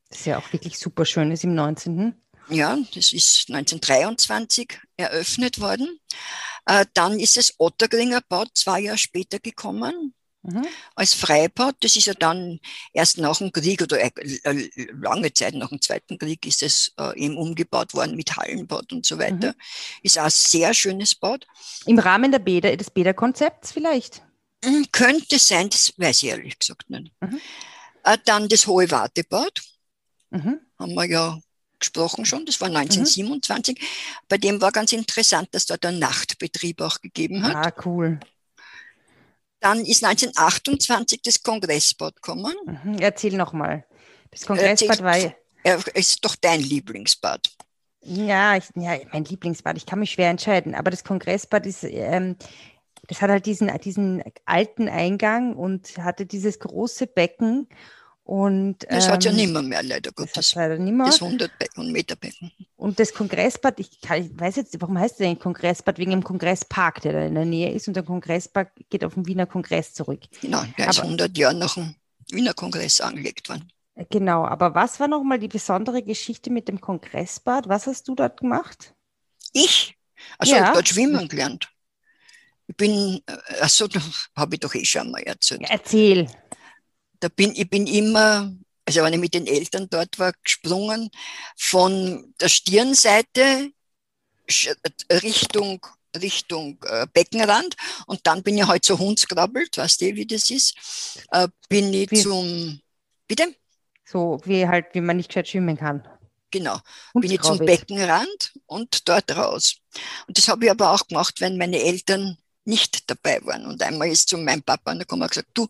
Das 0.09 0.19
ist 0.19 0.25
ja 0.25 0.37
auch 0.37 0.53
wirklich 0.53 0.77
super 0.77 1.05
schön, 1.05 1.31
ist 1.31 1.43
im 1.43 1.55
19. 1.55 2.13
Ja, 2.51 2.77
das 2.93 3.13
ist 3.13 3.45
1923 3.49 4.77
eröffnet 4.97 5.59
worden. 5.59 5.99
Äh, 6.65 6.85
dann 6.93 7.19
ist 7.19 7.37
das 7.37 7.55
Ottergringer 7.57 8.21
Bad 8.27 8.49
zwei 8.53 8.81
Jahre 8.81 8.97
später 8.97 9.39
gekommen. 9.39 10.13
Mhm. 10.43 10.65
Als 10.95 11.13
Freibad, 11.13 11.75
das 11.81 11.95
ist 11.95 12.07
ja 12.07 12.13
dann 12.13 12.59
erst 12.93 13.19
nach 13.19 13.37
dem 13.37 13.51
Krieg 13.51 13.81
oder 13.81 14.01
äh, 14.01 14.11
äh, 14.43 14.69
lange 14.91 15.31
Zeit 15.33 15.53
nach 15.53 15.69
dem 15.69 15.81
Zweiten 15.81 16.17
Krieg 16.17 16.45
ist 16.45 16.63
es 16.63 16.93
äh, 16.99 17.17
eben 17.17 17.37
umgebaut 17.37 17.93
worden 17.93 18.15
mit 18.15 18.35
Hallenbad 18.35 18.91
und 18.91 19.05
so 19.05 19.17
weiter. 19.17 19.49
Mhm. 19.49 19.61
Ist 20.03 20.19
auch 20.19 20.25
ein 20.25 20.31
sehr 20.31 20.73
schönes 20.73 21.15
Bad. 21.15 21.47
Im 21.85 21.99
Rahmen 21.99 22.31
der 22.31 22.39
Bäder, 22.39 22.75
des 22.75 22.89
Bäderkonzepts 22.89 23.71
vielleicht? 23.71 24.23
Mhm, 24.65 24.87
könnte 24.91 25.39
sein, 25.39 25.69
das 25.69 25.93
weiß 25.97 26.23
ich 26.23 26.29
ehrlich 26.29 26.59
gesagt 26.59 26.89
nicht. 26.89 27.13
Mhm. 27.21 27.39
Dann 28.25 28.49
das 28.49 28.67
Hohe 28.67 28.89
Wartebad. 28.89 29.61
Mhm. 30.31 30.59
Haben 30.79 30.93
wir 30.95 31.05
ja 31.05 31.39
gesprochen 31.81 32.25
schon, 32.25 32.45
das 32.45 32.61
war 32.61 32.69
1927. 32.69 33.77
Mhm. 33.77 33.85
Bei 34.29 34.37
dem 34.37 34.61
war 34.61 34.71
ganz 34.71 34.93
interessant, 34.93 35.49
dass 35.51 35.65
dort 35.65 35.85
ein 35.85 35.99
Nachtbetrieb 35.99 36.79
auch 36.81 37.01
gegeben 37.01 37.43
hat. 37.43 37.55
Ah, 37.55 37.81
cool. 37.85 38.19
Dann 39.59 39.85
ist 39.85 40.03
1928 40.03 41.21
das 41.21 41.43
Kongressbad 41.43 42.15
gekommen. 42.15 42.55
Mhm, 42.65 42.99
erzähl 42.99 43.35
nochmal. 43.35 43.85
Das 44.31 44.45
Kongressbad 44.45 45.03
war 45.03 45.17
ja. 45.17 45.33
Ist 45.93 46.25
doch 46.25 46.35
dein 46.35 46.61
Lieblingsbad. 46.61 47.51
Ja, 48.03 48.57
ich, 48.57 48.63
ja, 48.75 48.97
mein 49.13 49.25
Lieblingsbad. 49.25 49.77
Ich 49.77 49.85
kann 49.85 49.99
mich 49.99 50.11
schwer 50.11 50.29
entscheiden. 50.29 50.73
Aber 50.73 50.89
das 50.89 51.03
Kongressbad 51.03 51.67
ist, 51.67 51.83
ähm, 51.83 52.35
das 53.07 53.21
hat 53.21 53.29
halt 53.29 53.45
diesen, 53.45 53.71
diesen 53.79 54.23
alten 54.45 54.89
Eingang 54.89 55.55
und 55.55 55.97
hatte 55.99 56.25
dieses 56.25 56.57
große 56.59 57.05
Becken 57.05 57.67
und, 58.23 58.85
das 58.87 59.07
ähm, 59.07 59.11
hat 59.11 59.23
ja 59.23 59.31
ähm, 59.31 59.37
nimmer 59.37 59.61
mehr, 59.61 59.83
leider 59.83 60.11
Gottes. 60.11 60.33
Das, 60.33 60.55
leider 60.55 60.77
nimmer. 60.77 61.05
das 61.05 61.21
100 61.21 61.51
Meter 61.77 62.15
Becken. 62.15 62.51
Und 62.75 62.99
das 62.99 63.13
Kongressbad, 63.13 63.79
ich, 63.79 63.99
kann, 63.99 64.23
ich 64.23 64.39
weiß 64.39 64.57
jetzt, 64.57 64.79
warum 64.79 64.97
heißt 64.99 65.13
es 65.13 65.17
denn 65.17 65.39
Kongressbad? 65.39 65.97
Wegen 65.97 66.11
dem 66.11 66.23
Kongresspark, 66.23 67.01
der 67.01 67.13
da 67.13 67.21
in 67.25 67.35
der 67.35 67.45
Nähe 67.45 67.71
ist. 67.71 67.87
Und 67.87 67.95
der 67.95 68.03
Kongresspark 68.03 68.71
geht 68.89 69.03
auf 69.03 69.15
den 69.15 69.25
Wiener 69.25 69.47
Kongress 69.47 69.93
zurück. 69.93 70.21
Genau, 70.41 70.63
der 70.77 70.85
aber, 70.85 70.91
ist 70.91 70.99
100 71.01 71.37
Jahre 71.37 71.55
nach 71.55 71.73
dem 71.73 71.95
Wiener 72.31 72.53
Kongress 72.53 73.01
angelegt 73.01 73.49
worden. 73.49 73.71
Genau, 74.09 74.45
aber 74.45 74.73
was 74.75 74.99
war 74.99 75.07
nochmal 75.07 75.39
die 75.39 75.47
besondere 75.47 76.01
Geschichte 76.01 76.51
mit 76.51 76.67
dem 76.67 76.79
Kongressbad? 76.79 77.67
Was 77.67 77.87
hast 77.87 78.07
du 78.07 78.15
dort 78.15 78.39
gemacht? 78.39 78.93
Ich? 79.51 79.97
Also 80.37 80.53
ja. 80.53 80.59
ich 80.59 80.65
habe 80.65 80.75
dort 80.75 80.87
schwimmen 80.87 81.27
gelernt. 81.27 81.69
Ich 82.67 82.77
bin, 82.77 83.21
äh, 83.25 83.61
achso, 83.61 83.87
habe 84.35 84.55
ich 84.55 84.59
doch 84.59 84.73
eh 84.73 84.85
schon 84.85 85.11
mal 85.11 85.21
erzählt. 85.23 85.65
erzähl 85.67 86.27
da 87.21 87.29
bin 87.29 87.53
ich 87.55 87.69
bin 87.69 87.87
immer, 87.87 88.53
also 88.85 89.03
wenn 89.03 89.13
ich 89.13 89.19
mit 89.19 89.33
den 89.33 89.47
Eltern 89.47 89.87
dort 89.89 90.19
war, 90.19 90.33
gesprungen 90.43 91.09
von 91.55 92.33
der 92.41 92.49
Stirnseite 92.49 93.71
Richtung 95.11 95.85
Richtung 96.21 96.77
äh, 96.85 97.07
Beckenrand 97.13 97.75
und 98.05 98.19
dann 98.27 98.43
bin 98.43 98.57
ich 98.57 98.67
halt 98.67 98.83
so 98.83 98.99
hundskrabbelt, 98.99 99.77
weißt 99.77 100.01
du, 100.01 100.15
wie 100.15 100.25
das 100.25 100.49
ist, 100.49 100.75
äh, 101.31 101.47
bin 101.69 101.93
ich 101.93 102.11
wie, 102.11 102.21
zum, 102.21 102.81
bitte? 103.27 103.55
So 104.03 104.41
wie 104.43 104.67
halt, 104.67 104.87
wie 104.93 104.99
man 104.99 105.15
nicht 105.15 105.29
gescheit 105.29 105.47
schwimmen 105.47 105.77
kann. 105.77 106.05
Genau, 106.49 106.77
bin 107.13 107.31
ich 107.31 107.41
zum 107.41 107.59
Beckenrand 107.59 108.51
und 108.65 109.07
dort 109.07 109.33
raus. 109.37 109.77
Und 110.27 110.37
das 110.37 110.49
habe 110.49 110.65
ich 110.65 110.71
aber 110.71 110.91
auch 110.91 111.07
gemacht, 111.07 111.39
wenn 111.39 111.57
meine 111.57 111.79
Eltern 111.81 112.37
nicht 112.65 113.09
dabei 113.09 113.39
waren. 113.45 113.65
Und 113.65 113.81
einmal 113.81 114.09
ist 114.09 114.27
zu 114.27 114.37
meinem 114.37 114.61
Papa 114.61 114.91
und 114.91 114.99
da 114.99 115.15
er 115.15 115.27
gesagt, 115.29 115.47
du, 115.53 115.69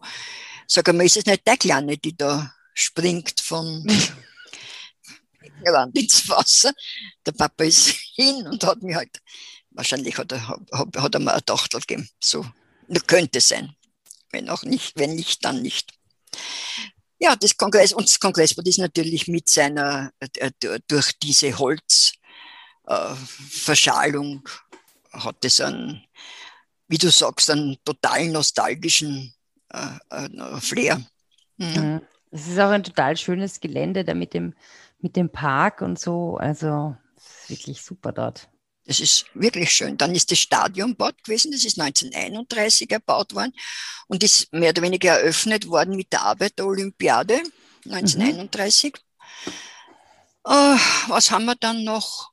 Sag 0.74 0.88
einmal, 0.88 1.06
ist 1.06 1.18
es 1.18 1.25
nicht 1.25 1.46
der 1.46 1.58
Kleine, 1.58 1.98
die 1.98 2.16
da 2.16 2.56
springt 2.74 3.42
vom 3.42 3.86
Land 5.66 5.98
ins 6.00 6.30
Wasser? 6.30 6.72
Der 7.25 7.34
Papa 7.34 7.66
ist 7.66 7.90
hin 8.16 8.48
und 8.48 8.63
hat 8.63 8.82
mir 8.82 8.96
halt, 8.96 9.22
wahrscheinlich 9.72 10.18
hat 10.18 10.32
er, 10.32 10.48
hat, 10.48 10.62
hat 10.72 11.13
er 11.13 11.20
mir 11.20 11.34
eine 11.34 11.44
Tochter 11.44 11.82
gegeben. 11.82 12.08
So 12.24 12.46
könnte 13.06 13.42
sein. 13.42 13.75
Wenn 14.32 14.50
auch 14.50 14.63
nicht, 14.63 14.98
wenn 14.98 15.13
nicht, 15.13 15.44
dann 15.44 15.62
nicht. 15.62 15.92
Ja, 17.20 17.36
das 17.36 17.58
Kongress, 17.58 17.92
und 17.92 18.08
das 18.08 18.22
Kongressbad 18.22 18.66
ist 18.66 18.80
natürlich 18.80 19.28
mit 19.28 19.50
seiner, 19.50 20.13
äh, 20.20 20.51
durch 20.88 21.12
diese 21.22 21.58
Holzverschalung 22.86 24.48
äh, 25.12 25.18
hat 25.18 25.44
es 25.44 25.60
einen, 25.60 26.06
wie 26.88 26.98
du 26.98 27.12
sagst, 27.12 27.50
einen 27.50 27.75
total 27.84 28.30
nostalgischen 28.30 29.36
äh, 29.74 30.25
äh, 30.25 30.62
Flair. 30.62 31.01
Mhm. 31.58 32.01
Es 32.32 32.48
ist 32.48 32.60
auch 32.60 32.70
ein 32.70 32.84
total 32.84 33.18
schönes 33.18 33.60
Gelände 33.60 34.04
da 34.04 34.13
mit 34.13 34.34
dem, 34.34 34.54
mit 35.00 35.16
dem 35.16 35.30
Park 35.30 35.82
und 35.82 36.00
so. 36.00 36.38
Also 36.38 36.96
wirklich 37.48 37.82
super 37.82 38.12
dort. 38.12 38.50
Das 38.86 39.00
ist 39.00 39.25
wirklich 39.34 39.72
schön. 39.72 39.98
Dann 39.98 40.16
ist 40.16 40.32
das 40.32 40.40
Stadionbad 40.40 41.24
gewesen, 41.24 41.51
das 41.51 41.66
ist 41.66 41.80
1931 41.80 42.90
erbaut 42.92 43.36
worden 43.36 43.54
und 44.08 44.24
ist 44.24 44.51
mehr 44.54 44.72
oder 44.72 44.82
weniger 44.82 45.20
eröffnet 45.20 45.68
worden 45.68 45.96
mit 45.96 46.12
der 46.12 46.24
Arbeiterolympiade 46.24 47.42
1931. 47.86 48.94
Mhm. 48.94 49.51
Uh, 50.44 50.78
was 51.08 51.30
haben 51.30 51.46
wir 51.46 51.56
dann 51.56 51.84
noch? 51.84 52.32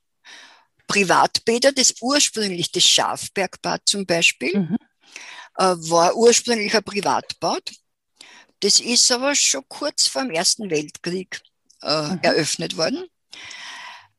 Privatbäder, 0.87 1.71
das 1.71 1.93
ursprünglich 2.01 2.71
das 2.71 2.83
Schafbergbad 2.83 3.83
zum 3.85 4.07
Beispiel. 4.07 4.57
Mhm. 4.57 4.77
Äh, 5.59 5.75
war 5.89 6.15
ursprünglich 6.15 6.73
ein 6.73 6.83
Privatbad. 6.83 7.71
Das 8.61 8.79
ist 8.79 9.11
aber 9.11 9.35
schon 9.35 9.67
kurz 9.67 10.07
vor 10.07 10.21
dem 10.21 10.31
Ersten 10.31 10.69
Weltkrieg 10.69 11.41
äh, 11.81 12.07
mhm. 12.07 12.19
eröffnet 12.21 12.77
worden. 12.77 13.05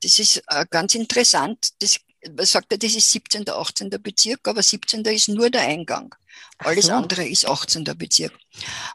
Das 0.02 0.18
ist 0.18 0.42
äh, 0.48 0.66
ganz 0.68 0.94
interessant. 0.94 1.70
Das, 1.80 1.98
man 2.36 2.44
sagt 2.44 2.70
ja, 2.72 2.76
das 2.76 2.94
ist 2.94 3.10
17. 3.10 3.48
18. 3.48 3.88
Bezirk, 4.02 4.46
aber 4.48 4.62
17. 4.62 5.02
ist 5.06 5.28
nur 5.28 5.48
der 5.48 5.62
Eingang. 5.62 6.14
Alles 6.58 6.86
so. 6.86 6.92
andere 6.92 7.26
ist 7.26 7.48
18. 7.48 7.84
Bezirk. 7.96 8.34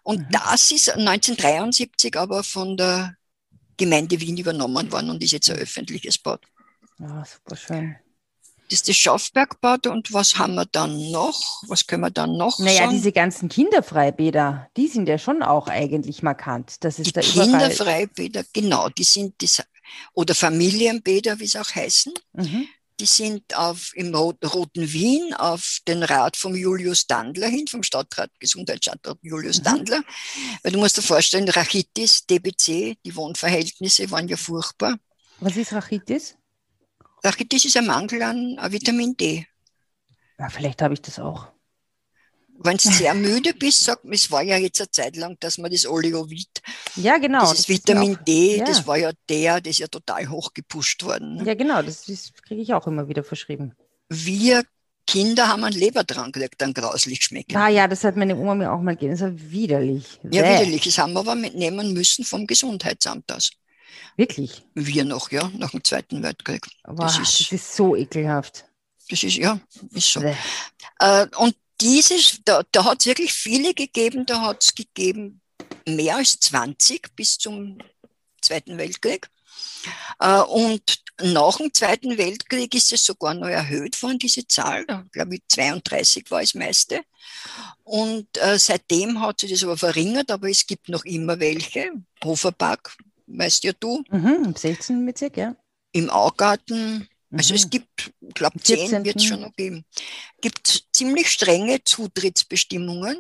Und 0.04 0.20
mhm. 0.20 0.32
das 0.32 0.72
ist 0.72 0.90
1973 0.90 2.16
aber 2.16 2.44
von 2.44 2.78
der 2.78 3.16
Gemeinde 3.76 4.20
Wien 4.22 4.38
übernommen 4.38 4.92
worden 4.92 5.10
und 5.10 5.24
ist 5.24 5.32
jetzt 5.32 5.50
ein 5.50 5.58
öffentliches 5.58 6.20
Bad. 6.20 6.42
Ja, 7.00 7.26
super 7.26 7.56
schön. 7.56 7.96
Das 8.70 8.80
ist 8.80 8.90
das 8.90 8.96
Schaufbergbad 8.98 9.88
und 9.88 10.12
was 10.12 10.38
haben 10.38 10.56
wir 10.56 10.66
dann 10.66 11.12
noch? 11.12 11.62
Was 11.68 11.86
können 11.86 12.02
wir 12.02 12.10
dann 12.10 12.36
noch 12.36 12.58
Naja, 12.58 12.86
sagen? 12.86 12.92
diese 12.92 13.12
ganzen 13.12 13.48
Kinderfreibäder, 13.48 14.70
die 14.76 14.88
sind 14.88 15.08
ja 15.08 15.20
schon 15.20 15.44
auch 15.44 15.68
eigentlich 15.68 16.24
markant. 16.24 16.84
Das 16.84 16.98
ist 16.98 17.16
die 17.16 17.20
Kinderfreibäder, 17.20 18.44
genau, 18.54 18.90
die 18.90 19.04
sind 19.04 19.36
das, 19.42 19.62
oder 20.14 20.34
Familienbäder, 20.34 21.40
wie 21.40 21.46
es 21.46 21.56
auch 21.56 21.76
heißen. 21.76 22.14
Mhm. 22.34 22.68
Die 23.00 23.06
sind 23.06 23.56
auf, 23.58 23.92
im 23.94 24.16
Roten 24.16 24.94
Wien 24.94 25.34
auf 25.34 25.80
den 25.86 26.02
Rat 26.02 26.38
vom 26.38 26.56
Julius 26.56 27.08
Dandler 27.08 27.50
hin, 27.50 27.68
vom 27.68 27.84
Stadtrat, 27.84 28.32
Gesundheitsstadtrat 28.40 29.18
Julius 29.22 29.60
mhm. 29.60 29.64
Dandler. 29.64 30.04
Weil 30.64 30.72
du 30.72 30.80
musst 30.80 30.98
dir 30.98 31.02
vorstellen, 31.02 31.50
Rachitis, 31.50 32.26
DBC, 32.26 32.98
die 33.06 33.16
Wohnverhältnisse 33.16 34.10
waren 34.12 34.28
ja 34.28 34.38
furchtbar. 34.38 34.96
Was 35.40 35.58
ist 35.58 35.74
Rachitis? 35.74 36.36
Rachitis 37.26 37.66
ist 37.66 37.78
ein 37.78 37.86
Mangel 37.88 38.22
an 38.22 38.58
Vitamin 38.72 39.16
D. 39.18 39.46
Ja, 40.40 40.50
vielleicht 40.50 40.82
habe 40.82 40.94
ich 40.94 41.02
das 41.02 41.20
auch. 41.20 41.48
wenn 42.60 42.78
du 42.78 42.90
sehr 42.90 43.14
müde 43.14 43.54
bist, 43.54 43.84
sagt 43.84 44.06
man, 44.06 44.14
es 44.14 44.30
war 44.32 44.42
ja 44.42 44.58
jetzt 44.58 44.80
eine 44.82 44.92
Zeit 44.92 45.16
lang, 45.18 45.38
dass 45.40 45.58
man 45.58 45.72
das 45.72 45.86
Oleovit, 45.86 46.62
Ja, 46.96 47.18
genau. 47.18 47.42
dieses 47.42 47.58
das 47.58 47.60
ist 47.62 47.70
Vitamin 47.70 48.18
D, 48.28 48.58
ja. 48.58 48.66
das 48.66 48.86
war 48.88 48.98
ja 48.98 49.12
der, 49.30 49.60
das 49.62 49.72
ist 49.72 49.80
ja 49.80 49.88
total 49.88 50.30
hoch 50.30 50.54
gepusht 50.54 51.04
worden. 51.04 51.36
Ne? 51.38 51.44
Ja, 51.46 51.54
genau, 51.56 51.82
das, 51.82 52.06
das 52.06 52.32
kriege 52.48 52.62
ich 52.62 52.74
auch 52.74 52.88
immer 52.88 53.08
wieder 53.08 53.24
verschrieben. 53.24 53.74
Wir 54.10 54.64
Kinder 55.08 55.48
haben 55.50 55.64
einen 55.64 55.78
Lebertrank 55.78 56.34
gekriegt, 56.34 56.60
dann 56.62 56.74
grauslich 56.74 57.24
schmecken. 57.24 57.56
Ah 57.58 57.68
ja, 57.70 57.88
das 57.88 58.04
hat 58.04 58.16
meine 58.16 58.36
Oma 58.36 58.56
mir 58.56 58.72
auch 58.72 58.82
mal 58.82 58.94
gegeben. 58.96 59.12
Das 59.12 59.22
war 59.22 59.34
widerlich. 59.36 60.20
Ja, 60.32 60.42
Bäh. 60.42 60.54
widerlich. 60.56 60.84
Das 60.84 60.98
haben 60.98 61.14
wir 61.14 61.20
aber 61.20 61.36
mitnehmen 61.36 61.94
müssen 61.94 62.26
vom 62.26 62.48
Gesundheitsamt 62.48 63.32
aus. 63.32 63.52
Wirklich. 64.18 64.64
Wir 64.74 65.06
noch, 65.06 65.32
ja, 65.32 65.50
nach 65.58 65.72
dem 65.72 65.84
Zweiten 65.84 66.24
Weltkrieg. 66.24 66.66
Boah, 66.84 66.96
Das 67.06 67.18
das, 67.18 67.42
ist- 67.42 67.52
ist, 67.52 67.76
so 67.76 67.96
ekelhaft. 67.96 68.66
Das 69.10 69.22
ist, 69.24 69.36
ja, 69.36 69.60
ist 69.94 70.12
so. 70.14 70.22
Äh, 71.00 71.28
und 71.38 71.56
dieses, 71.82 72.40
da, 72.46 72.64
da 72.72 72.86
hat 72.86 73.02
es 73.02 73.06
wirklich 73.06 73.34
viele 73.34 73.74
gegeben, 73.74 74.26
da 74.26 74.42
hat 74.42 74.64
es 74.64 74.74
gegeben 74.74 75.42
mehr 75.88 76.16
als 76.18 76.40
20 76.40 77.16
bis 77.16 77.38
zum 77.38 77.78
Zweiten 78.42 78.78
Weltkrieg. 78.78 79.30
Äh, 80.20 80.40
und 80.42 80.82
nach 81.22 81.58
dem 81.58 81.74
Zweiten 81.74 82.18
Weltkrieg 82.18 82.74
ist 82.74 82.92
es 82.92 83.06
sogar 83.06 83.34
noch 83.36 83.48
erhöht 83.48 84.02
worden, 84.02 84.20
diese 84.20 84.48
Zahl. 84.48 84.86
Da 84.88 85.06
glaube 85.12 85.36
ich 85.36 85.42
32 85.48 86.30
war 86.32 86.42
das 86.42 86.56
meiste. 86.56 87.02
Und 87.84 88.28
äh, 88.38 88.58
seitdem 88.58 89.22
hat 89.22 89.40
sich 89.40 89.52
das 89.52 89.64
aber 89.64 89.78
verringert, 89.78 90.32
aber 90.32 90.50
es 90.50 90.66
gibt 90.66 90.90
noch 90.90 91.06
immer 91.06 91.40
welche. 91.40 91.92
Hoferpark, 92.24 92.98
weißt 93.28 93.64
ja 93.64 93.74
du, 93.80 94.04
Mhm, 94.10 94.44
Im 94.46 94.56
16. 94.56 95.06
Bezirk, 95.06 95.38
ja. 95.38 95.56
im 95.92 96.10
Augarten. 96.10 97.08
Also 97.32 97.54
Mhm. 97.54 97.56
es 97.60 97.70
gibt, 97.70 98.12
ich 98.22 98.34
glaube, 98.34 98.60
zehn 98.62 98.78
14.. 98.78 99.04
wird 99.06 99.16
es 99.18 99.24
schon 99.26 99.42
noch 99.42 99.56
geben. 99.56 99.84
gibt 100.42 100.86
ziemlich 100.94 101.30
strenge 101.30 101.84
Zutrittsbestimmungen. 101.84 103.18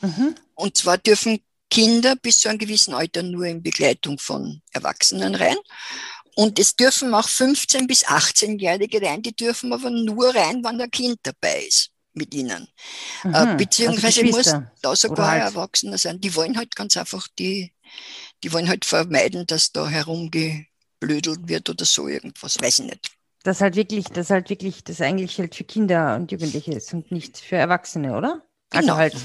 Mhm. 0.00 0.34
Und 0.54 0.76
zwar 0.76 0.98
dürfen 0.98 1.40
Kinder 1.70 2.16
bis 2.16 2.38
zu 2.38 2.48
einem 2.48 2.58
gewissen 2.58 2.94
Alter 2.94 3.22
nur 3.22 3.44
in 3.46 3.62
Begleitung 3.62 4.18
von 4.18 4.62
Erwachsenen 4.72 5.34
rein. 5.34 5.56
Und 6.36 6.58
es 6.58 6.76
dürfen 6.76 7.12
auch 7.14 7.26
15- 7.28 7.86
bis 7.88 8.06
18-Jährige 8.06 9.02
rein, 9.02 9.22
die 9.22 9.34
dürfen 9.34 9.72
aber 9.72 9.90
nur 9.90 10.34
rein, 10.34 10.62
wenn 10.64 10.80
ein 10.80 10.90
Kind 10.90 11.18
dabei 11.24 11.64
ist 11.66 11.90
mit 12.14 12.32
ihnen. 12.32 12.68
Mhm. 13.24 13.34
Äh, 13.34 13.54
beziehungsweise 13.56 14.22
also 14.22 14.36
muss 14.36 14.54
da 14.82 14.96
sogar 14.96 15.30
halt- 15.32 15.42
Erwachsener 15.42 15.98
sein. 15.98 16.20
Die 16.20 16.34
wollen 16.34 16.56
halt 16.56 16.74
ganz 16.76 16.96
einfach 16.96 17.26
die, 17.38 17.72
die 18.42 18.52
wollen 18.52 18.68
halt 18.68 18.84
vermeiden, 18.84 19.46
dass 19.46 19.72
da 19.72 19.88
herumgeblödelt 19.88 21.48
wird 21.48 21.70
oder 21.70 21.84
so 21.84 22.08
irgendwas, 22.08 22.60
weiß 22.60 22.80
ich 22.80 22.86
nicht. 22.86 23.10
Das 23.44 23.60
halt 23.60 23.76
wirklich, 23.76 24.06
das 24.06 24.30
halt 24.30 24.50
wirklich, 24.50 24.84
das 24.84 25.00
eigentlich 25.00 25.38
halt 25.38 25.54
für 25.54 25.64
Kinder 25.64 26.16
und 26.16 26.32
Jugendliche 26.32 26.72
ist 26.72 26.92
und 26.92 27.10
nicht 27.12 27.38
für 27.38 27.56
Erwachsene, 27.56 28.16
oder? 28.16 28.42
Genau. 28.70 28.94
Also 28.94 28.96
halt, 28.96 29.16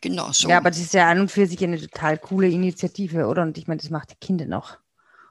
Genau 0.00 0.32
so. 0.32 0.48
ja, 0.48 0.56
aber 0.56 0.70
das 0.70 0.78
ist 0.78 0.94
ja 0.94 1.10
an 1.10 1.20
und 1.20 1.30
für 1.30 1.46
sich 1.46 1.62
eine 1.62 1.78
total 1.78 2.18
coole 2.18 2.48
Initiative, 2.48 3.26
oder? 3.26 3.42
Und 3.42 3.58
ich 3.58 3.66
meine, 3.66 3.80
das 3.80 3.90
macht 3.90 4.10
die 4.12 4.26
Kinder 4.26 4.46
noch 4.46 4.78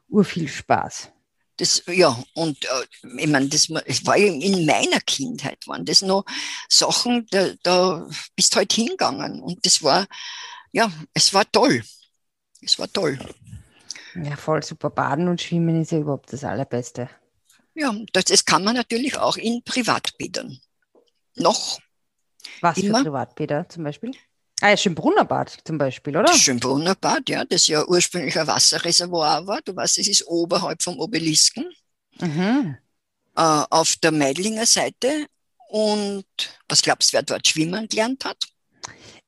urviel 0.10 0.48
Spaß. 0.48 1.12
Das, 1.58 1.84
ja, 1.88 2.18
und 2.36 2.64
äh, 2.64 2.86
ich 3.18 3.28
meine, 3.28 3.50
das 3.50 3.70
es 3.86 4.06
war 4.06 4.16
in 4.16 4.66
meiner 4.66 5.02
Kindheit, 5.02 5.68
waren 5.68 5.86
das 5.86 6.02
noch 6.02 6.24
Sachen, 6.70 7.26
da, 7.32 7.50
da 7.64 8.08
bist 8.36 8.56
halt 8.56 8.72
hingegangen. 8.72 9.42
Und 9.42 9.66
das 9.66 9.84
war, 9.84 10.08
ja, 10.72 10.92
es 11.14 11.34
war 11.34 11.52
toll. 11.52 11.84
Es 12.62 12.78
war 12.80 12.92
toll. 12.92 13.18
Ja, 14.16 14.36
voll 14.36 14.64
super. 14.64 14.90
Baden 14.90 15.28
und 15.28 15.42
Schwimmen 15.42 15.82
ist 15.82 15.92
ja 15.92 16.00
überhaupt 16.00 16.34
das 16.34 16.44
Allerbeste. 16.44 17.10
Ja, 17.76 17.94
das, 18.14 18.26
das 18.26 18.46
kann 18.46 18.64
man 18.64 18.76
natürlich 18.76 19.18
auch 19.18 19.38
in 19.38 19.64
Privatbädern. 19.64 20.60
Noch 21.36 21.80
Was 22.62 22.78
Immer? 22.78 22.98
für 23.00 23.04
Privatbäder 23.06 23.70
zum 23.70 23.84
Beispiel? 23.84 24.12
Ah, 24.62 24.70
ja, 24.72 24.78
Schönbrunner 24.78 25.24
Bad 25.24 25.58
zum 25.64 25.78
Beispiel, 25.78 26.18
oder? 26.18 26.26
das 26.26 26.40
Schönbrunner 26.40 26.96
Bad, 26.96 27.30
ja, 27.30 27.46
das 27.46 27.68
ja 27.68 27.86
ursprünglich 27.88 28.38
ein 28.38 28.48
Wasserreservoir 28.48 29.48
war. 29.48 29.62
Du 29.62 29.74
weißt, 29.74 30.00
es 30.00 30.08
ist 30.10 30.28
oberhalb 30.28 30.82
vom 30.84 31.00
Obelisken. 31.00 31.66
Mhm. 32.20 32.78
äh, 33.38 33.64
auf 33.70 33.96
der 34.04 34.12
Meidlinger 34.12 34.66
Seite. 34.66 35.28
Und 35.70 36.26
was 36.68 36.82
glaubst 36.82 37.14
du, 37.14 37.14
wer 37.14 37.24
dort 37.24 37.48
schwimmen 37.48 37.88
gelernt 37.88 38.26
hat? 38.26 38.44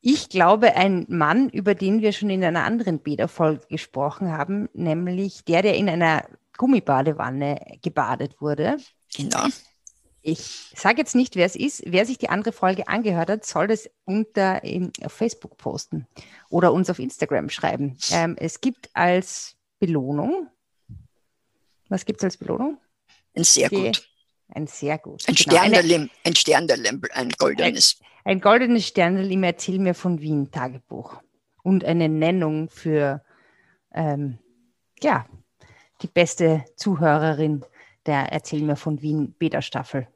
Ich 0.01 0.29
glaube, 0.29 0.75
ein 0.75 1.05
Mann, 1.09 1.49
über 1.49 1.75
den 1.75 2.01
wir 2.01 2.11
schon 2.11 2.31
in 2.31 2.43
einer 2.43 2.63
anderen 2.63 2.99
Bäderfolge 2.99 3.67
gesprochen 3.67 4.31
haben, 4.31 4.67
nämlich 4.73 5.45
der, 5.45 5.61
der 5.61 5.75
in 5.75 5.87
einer 5.89 6.25
Gummibadewanne 6.57 7.77
gebadet 7.83 8.41
wurde. 8.41 8.77
Genau. 9.15 9.45
Ich 10.23 10.71
sage 10.75 10.99
jetzt 10.99 11.15
nicht, 11.15 11.35
wer 11.35 11.45
es 11.45 11.55
ist. 11.55 11.83
Wer 11.85 12.05
sich 12.05 12.17
die 12.17 12.29
andere 12.29 12.51
Folge 12.51 12.87
angehört 12.87 13.29
hat, 13.29 13.45
soll 13.45 13.67
das 13.67 13.89
unter 14.05 14.63
in, 14.63 14.91
auf 15.03 15.13
Facebook 15.13 15.57
posten 15.57 16.07
oder 16.49 16.73
uns 16.73 16.89
auf 16.89 16.99
Instagram 16.99 17.49
schreiben. 17.49 17.97
Ähm, 18.11 18.35
es 18.39 18.61
gibt 18.61 18.89
als 18.93 19.55
Belohnung, 19.79 20.47
was 21.89 22.05
gibt 22.05 22.19
es 22.19 22.23
als 22.25 22.37
Belohnung? 22.37 22.77
Ein 23.35 23.43
sehr 23.43 23.69
Die- 23.69 23.75
gut. 23.75 24.10
Ein 24.53 24.67
sehr 24.67 24.97
gut. 24.97 25.23
Ein 25.27 25.35
Genau, 25.35 26.09
ein 26.23 26.35
Sternderlim, 26.35 27.01
ein 27.13 27.29
goldenes. 27.29 27.99
Ein 28.23 28.41
goldenes 28.41 28.87
Sternl 28.87 29.31
im 29.31 29.43
Erzähl 29.43 29.79
mir 29.79 29.93
von 29.93 30.21
Wien 30.21 30.51
Tagebuch 30.51 31.21
und 31.63 31.83
eine 31.83 32.09
Nennung 32.09 32.69
für 32.69 33.23
ähm, 33.93 34.37
ja, 35.01 35.25
die 36.01 36.07
beste 36.07 36.65
Zuhörerin 36.75 37.65
der 38.05 38.31
Erzähl 38.31 38.61
mir 38.61 38.75
von 38.75 39.01
Wien 39.01 39.33
Beta-Staffel. 39.37 40.07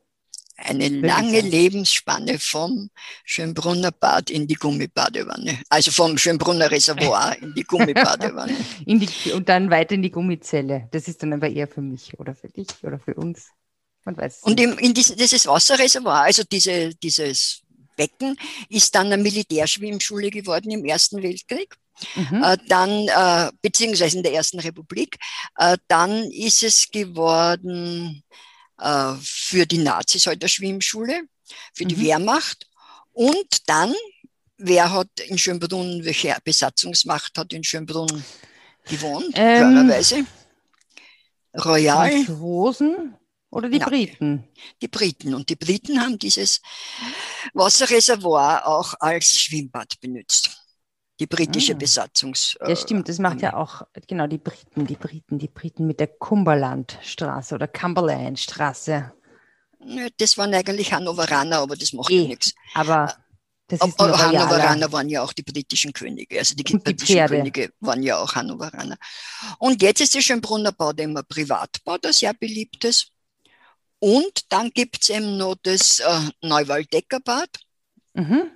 Eine 0.58 0.88
lange. 0.88 1.42
Lebensspanne 1.42 2.40
vom 2.40 2.90
Schönbrunner 3.26 3.92
Bad 3.92 4.30
in 4.30 4.48
die 4.48 4.54
Gummibadewanne. 4.54 5.60
Also 5.70 5.92
vom 5.92 6.18
Schönbrunner 6.18 6.72
Reservoir 6.72 7.36
in 7.42 7.54
die 7.54 7.64
Gummibadewanne. 7.64 8.56
In 8.86 9.02
die, 9.02 9.34
und 9.34 9.50
dann 9.50 9.70
weiter 9.70 9.96
in 9.96 10.02
die 10.02 10.12
Gummizelle. 10.12 10.88
Das 10.92 11.10
ist 11.10 11.22
dann 11.22 11.34
aber 11.34 11.50
eher 11.50 11.68
für 11.68 11.82
mich 11.82 12.18
oder 12.20 12.34
für 12.34 12.48
dich 12.48 12.68
oder 12.84 13.00
für 13.00 13.16
uns. 13.16 13.50
Man 14.06 14.18
weiß 14.18 14.44
Und 14.44 14.60
im, 14.60 14.78
in 14.78 14.94
diesen, 14.94 15.18
dieses 15.18 15.46
Wasserreservoir, 15.48 16.22
also 16.24 16.44
diese, 16.44 16.94
dieses 16.96 17.62
Becken, 17.96 18.38
ist 18.70 18.94
dann 18.94 19.08
eine 19.08 19.18
Militärschwimmschule 19.22 20.30
geworden 20.30 20.72
im 20.72 20.86
Ersten 20.86 21.22
Weltkrieg. 21.24 21.76
Mhm. 22.16 22.44
Äh, 22.44 22.58
dann, 22.68 23.08
äh, 23.08 23.52
beziehungsweise 23.62 24.18
in 24.18 24.24
der 24.24 24.34
Ersten 24.34 24.60
Republik, 24.60 25.18
äh, 25.58 25.78
dann 25.88 26.30
ist 26.32 26.64
es 26.64 26.88
geworden 26.92 28.22
für 29.22 29.66
die 29.66 29.78
Nazis 29.78 30.28
halt 30.28 30.44
eine 30.44 30.50
Schwimmschule, 30.50 31.22
für 31.74 31.86
die 31.86 31.96
Mhm. 31.96 32.02
Wehrmacht. 32.02 32.68
Und 33.14 33.70
dann, 33.70 33.94
wer 34.58 34.92
hat 34.92 35.08
in 35.28 35.38
Schönbrunn, 35.38 36.04
welche 36.04 36.36
Besatzungsmacht 36.44 37.38
hat 37.38 37.54
in 37.54 37.64
Schönbrunn 37.64 38.26
gewohnt, 38.90 39.32
Ähm, 39.36 39.72
klarerweise? 39.72 40.26
Royal, 41.64 42.26
Franzosen 42.26 43.16
oder 43.56 43.70
die 43.70 43.80
Nein. 43.80 43.90
Briten? 43.90 44.48
die 44.82 44.88
Briten. 44.88 45.34
Und 45.34 45.50
die 45.50 45.56
Briten 45.56 46.02
haben 46.02 46.20
dieses 46.20 46.62
Wasserreservoir 47.54 48.68
auch 48.68 48.94
als 49.00 49.40
Schwimmbad 49.40 50.00
benutzt. 50.02 50.62
Die 51.20 51.28
britische 51.28 51.76
Mm. 51.76 51.78
Besatzungs. 51.78 52.58
Ja, 52.60 52.76
stimmt, 52.76 53.08
das 53.08 53.20
macht 53.20 53.42
ja 53.42 53.56
auch, 53.56 53.84
genau, 54.08 54.28
die 54.28 54.38
Briten, 54.38 54.86
die 54.86 54.96
Briten, 54.98 55.40
die 55.40 55.48
Briten 55.48 55.88
mit 55.88 56.00
der 56.02 56.08
Cumberlandstraße 56.08 57.56
oder 57.56 57.68
Cumberlandstraße. 57.70 59.14
Das 60.18 60.38
waren 60.38 60.54
eigentlich 60.54 60.92
Hannoveraner, 60.92 61.60
aber 61.60 61.76
das 61.78 61.94
macht 61.94 62.12
Eh, 62.12 62.28
nichts. 62.28 62.54
Aber 62.74 63.16
das 63.68 63.82
ist 63.82 64.00
Aber. 64.00 64.18
Hannoveraner 64.18 64.92
waren 64.92 65.08
ja 65.10 65.24
auch 65.24 65.32
die 65.32 65.44
britischen 65.44 65.94
Könige. 65.94 66.38
Also 66.40 66.54
die, 66.56 66.64
die 66.64 66.78
britischen 66.78 67.16
Pferde. 67.16 67.38
Könige 67.38 67.72
waren 67.80 68.04
ja 68.04 68.18
auch 68.18 68.36
Hannoveraner. 68.36 68.98
Und 69.60 69.82
jetzt 69.82 70.02
ist 70.02 70.16
der 70.16 70.22
Schönbrunner 70.22 70.74
Bad 70.74 71.00
immer 71.00 71.24
Privatbad, 71.24 72.06
ein 72.06 72.14
sehr 72.14 72.34
beliebtes. 72.34 73.08
Und 74.06 74.46
dann 74.50 74.70
gibt 74.70 75.02
es 75.02 75.10
eben 75.10 75.36
noch 75.38 75.56
das 75.64 76.00
äh, 76.00 76.30
Neuwaldecker 76.42 77.20
Bad, 77.22 77.50
Mhm. 78.14 78.52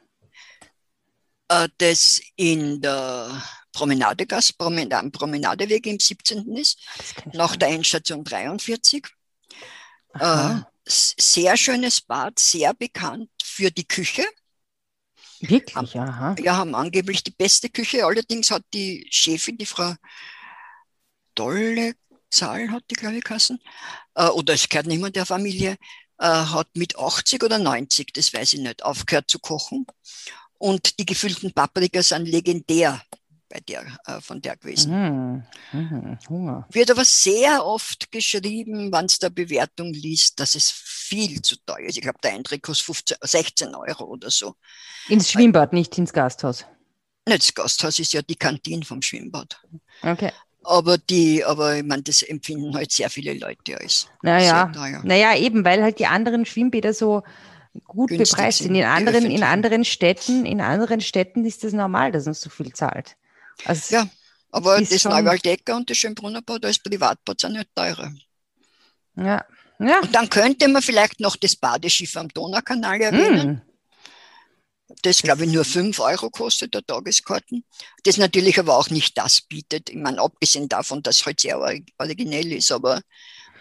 äh, 1.47 1.67
das 1.79 2.21
in 2.35 2.79
der 2.81 3.41
Promenadegasse, 3.71 4.53
Promen 4.53 4.93
am 4.93 5.11
Promenadeweg 5.11 5.87
im 5.87 5.99
17. 5.99 6.55
ist, 6.55 6.77
nach 7.33 7.55
der 7.55 7.69
Endstation 7.69 8.23
43. 8.23 9.07
nicht. 10.13 10.21
Aha. 10.21 10.59
Äh, 10.59 10.63
sehr 10.85 11.57
schönes 11.57 11.99
Bad, 12.01 12.37
sehr 12.37 12.75
bekannt 12.75 13.31
für 13.43 13.71
die 13.71 13.87
Küche. 13.87 14.25
Wirklich, 15.39 15.95
aha. 15.95 16.35
Ja, 16.43 16.57
haben 16.57 16.75
angeblich 16.75 17.23
die 17.23 17.31
beste 17.31 17.69
Küche. 17.69 18.05
Allerdings 18.05 18.51
hat 18.51 18.65
die 18.71 19.07
Chefin, 19.09 19.57
die 19.57 19.65
Frau 19.65 19.95
Dolle 21.33 21.95
Zahl, 22.29 22.71
hat 22.71 22.83
die, 22.89 22.95
glaube 22.95 23.17
ich, 23.17 23.23
geheißen, 23.23 23.59
äh, 24.15 24.27
oder 24.27 24.53
es 24.53 24.69
gehört 24.69 24.87
niemand 24.87 25.15
der 25.15 25.25
Familie, 25.25 25.77
äh, 26.19 26.25
hat 26.25 26.67
mit 26.75 26.97
80 26.97 27.43
oder 27.43 27.57
90, 27.57 28.13
das 28.13 28.33
weiß 28.33 28.53
ich 28.53 28.59
nicht, 28.59 28.83
aufgehört 28.83 29.29
zu 29.29 29.39
kochen. 29.39 29.85
Und 30.57 30.99
die 30.99 31.05
gefüllten 31.05 31.53
Paprika 31.53 32.03
sind 32.03 32.27
legendär 32.27 33.01
bei 33.49 33.59
der, 33.61 33.97
äh, 34.05 34.21
von 34.21 34.41
der 34.41 34.57
gewesen. 34.57 34.91
Mhm. 34.91 35.43
Mhm. 35.71 36.19
Hunger. 36.29 36.67
Wird 36.71 36.91
aber 36.91 37.03
sehr 37.03 37.65
oft 37.65 38.11
geschrieben, 38.11 38.91
wenn 38.91 39.05
es 39.05 39.19
der 39.19 39.31
Bewertung 39.31 39.91
liest, 39.93 40.39
dass 40.39 40.55
es 40.55 40.69
viel 40.71 41.41
zu 41.41 41.55
teuer 41.65 41.87
ist. 41.87 41.97
Ich 41.97 42.03
glaube, 42.03 42.19
der 42.23 42.33
Eintritt 42.33 42.61
kostet 42.61 42.85
15, 42.85 43.17
16 43.21 43.75
Euro 43.75 44.05
oder 44.05 44.29
so. 44.29 44.55
Ins 45.07 45.31
Schwimmbad, 45.31 45.73
nicht 45.73 45.97
ins 45.97 46.13
Gasthaus. 46.13 46.65
Das 47.25 47.53
Gasthaus 47.53 47.99
ist 47.99 48.13
ja 48.13 48.21
die 48.21 48.35
Kantine 48.35 48.85
vom 48.85 49.01
Schwimmbad. 49.01 49.59
Okay. 50.01 50.31
Aber 50.69 50.99
die, 50.99 51.43
aber 51.43 51.77
ich 51.77 51.83
meine, 51.83 52.03
das 52.03 52.21
empfinden 52.21 52.75
halt 52.75 52.91
sehr 52.91 53.09
viele 53.09 53.33
Leute 53.33 53.75
als. 53.79 54.07
Naja, 54.21 54.71
naja, 55.03 55.35
eben, 55.35 55.65
weil 55.65 55.81
halt 55.81 55.97
die 55.97 56.05
anderen 56.05 56.45
Schwimmbäder 56.45 56.93
so 56.93 57.23
gut 57.85 58.09
Günstig 58.09 58.29
bepreist 58.29 58.59
sind. 58.59 58.75
In 58.75 58.83
anderen, 58.83 59.25
in 59.25 59.41
anderen 59.41 59.83
Städten, 59.83 60.45
in 60.45 60.61
anderen 60.61 61.01
Städten 61.01 61.43
ist 61.43 61.63
das 61.63 61.73
normal, 61.73 62.11
dass 62.11 62.25
man 62.25 62.35
so 62.35 62.51
viel 62.51 62.71
zahlt. 62.71 63.15
Also 63.65 63.95
Ja, 63.95 64.07
aber 64.51 64.79
das 64.79 65.05
Neuwaldecker 65.05 65.75
und 65.75 65.89
das 65.89 65.97
Schönbrunnerbad 65.97 66.63
als 66.63 66.77
Privatbad 66.77 67.41
sind 67.41 67.53
nicht 67.53 67.69
teurer. 67.73 68.13
ja. 69.15 69.43
Ja. 69.79 70.01
Und 70.01 70.13
dann 70.13 70.29
könnte 70.29 70.67
man 70.67 70.81
vielleicht 70.81 71.21
noch 71.21 71.37
das 71.37 71.55
Badeschiff 71.55 72.15
am 72.17 72.27
Donaukanal 72.27 72.99
erwähnen. 72.99 73.49
Mm. 73.49 73.68
Das, 75.03 75.21
glaube 75.21 75.45
ich, 75.45 75.51
nur 75.51 75.65
5 75.65 75.99
Euro 75.99 76.29
kostet 76.29 76.73
der 76.73 76.85
Tageskarten. 76.85 77.63
Das 78.03 78.17
natürlich 78.17 78.59
aber 78.59 78.77
auch 78.77 78.89
nicht 78.89 79.17
das 79.17 79.41
bietet. 79.41 79.89
Ich 79.89 79.95
meine, 79.95 80.21
abgesehen 80.21 80.67
davon, 80.67 81.03
dass 81.03 81.17
es 81.17 81.25
halt 81.25 81.39
sehr 81.39 81.59
ori- 81.59 81.85
originell 81.97 82.51
ist, 82.53 82.71
aber 82.71 83.01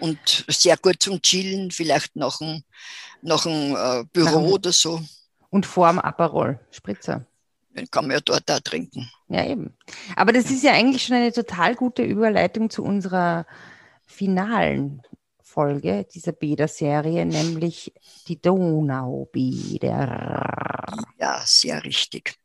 und 0.01 0.45
sehr 0.49 0.77
gut 0.77 1.03
zum 1.03 1.21
Chillen, 1.21 1.71
vielleicht 1.71 2.17
nach 2.17 2.41
einem, 2.41 2.62
nach 3.21 3.45
einem 3.47 3.75
äh, 3.77 4.05
Büro 4.12 4.41
dem- 4.41 4.53
oder 4.53 4.73
so. 4.73 5.01
Und 5.51 5.67
vorm 5.67 5.99
Aperol, 5.99 6.61
Spritzer. 6.71 7.27
Den 7.77 7.91
kann 7.91 8.07
man 8.07 8.17
ja 8.17 8.21
dort 8.21 8.51
auch 8.51 8.61
trinken. 8.61 9.11
Ja, 9.29 9.45
eben. 9.47 9.77
Aber 10.17 10.33
das 10.33 10.51
ist 10.51 10.62
ja 10.62 10.73
eigentlich 10.73 11.05
schon 11.05 11.17
eine 11.17 11.33
total 11.33 11.75
gute 11.75 12.03
Überleitung 12.03 12.71
zu 12.71 12.83
unserer 12.83 13.47
finalen 14.07 15.03
Folge 15.59 16.07
dieser 16.14 16.31
Bäder-Serie, 16.31 17.27
nämlich 17.27 17.92
die 18.29 18.40
Donaubäder. 18.40 19.27
Ja, 21.18 21.42
sehr 21.44 21.83
richtig. 21.83 22.37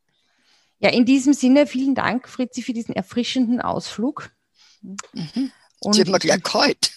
Ja, 0.79 0.89
in 0.89 1.05
diesem 1.05 1.33
Sinne, 1.33 1.67
vielen 1.67 1.93
Dank, 1.93 2.27
Fritzi, 2.27 2.63
für 2.63 2.73
diesen 2.73 2.95
erfrischenden 2.95 3.61
Ausflug. 3.61 4.31
Mhm. 4.81 5.51
Und 5.81 5.95
mir 5.95 6.07
ich- 6.07 6.19
gleich 6.21 6.41
kalt. 6.41 6.91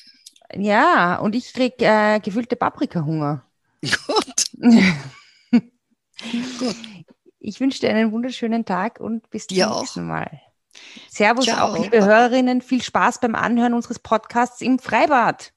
Ja, 0.54 1.16
und 1.18 1.34
ich 1.34 1.52
krieg 1.52 1.74
äh, 1.82 2.18
gefüllte 2.20 2.56
Paprikahunger. 2.56 3.44
Gut. 3.82 4.44
Gut. 6.58 6.76
Ich 7.40 7.60
wünsche 7.60 7.80
dir 7.80 7.90
einen 7.90 8.10
wunderschönen 8.10 8.64
Tag 8.64 9.00
und 9.00 9.28
bis 9.28 9.48
zum 9.48 9.60
auch. 9.64 9.80
nächsten 9.80 10.06
Mal. 10.06 10.40
Servus 11.10 11.44
Ciao. 11.44 11.74
auch, 11.74 11.78
liebe 11.78 12.02
Hörerinnen. 12.02 12.62
Viel 12.62 12.82
Spaß 12.82 13.20
beim 13.20 13.34
Anhören 13.34 13.74
unseres 13.74 13.98
Podcasts 13.98 14.62
im 14.62 14.78
Freibad. 14.78 15.52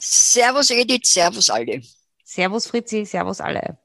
Servus 0.00 0.70
Edith, 0.70 1.04
servus 1.04 1.50
alle. 1.50 1.82
Servus 2.24 2.66
Fritzi, 2.66 3.04
servus 3.06 3.40
alle. 3.40 3.78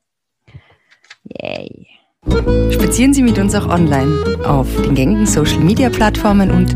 Yay. 1.24 1.88
Spazieren 2.72 3.14
Sie 3.14 3.24
mit 3.24 3.38
uns 3.40 3.56
auch 3.56 3.68
online 3.68 4.40
auf 4.46 4.68
den 4.82 4.96
gängigen 4.96 5.26
Social 5.26 5.60
Media 5.60 5.90
Plattformen 5.90 6.52
und 6.52 6.76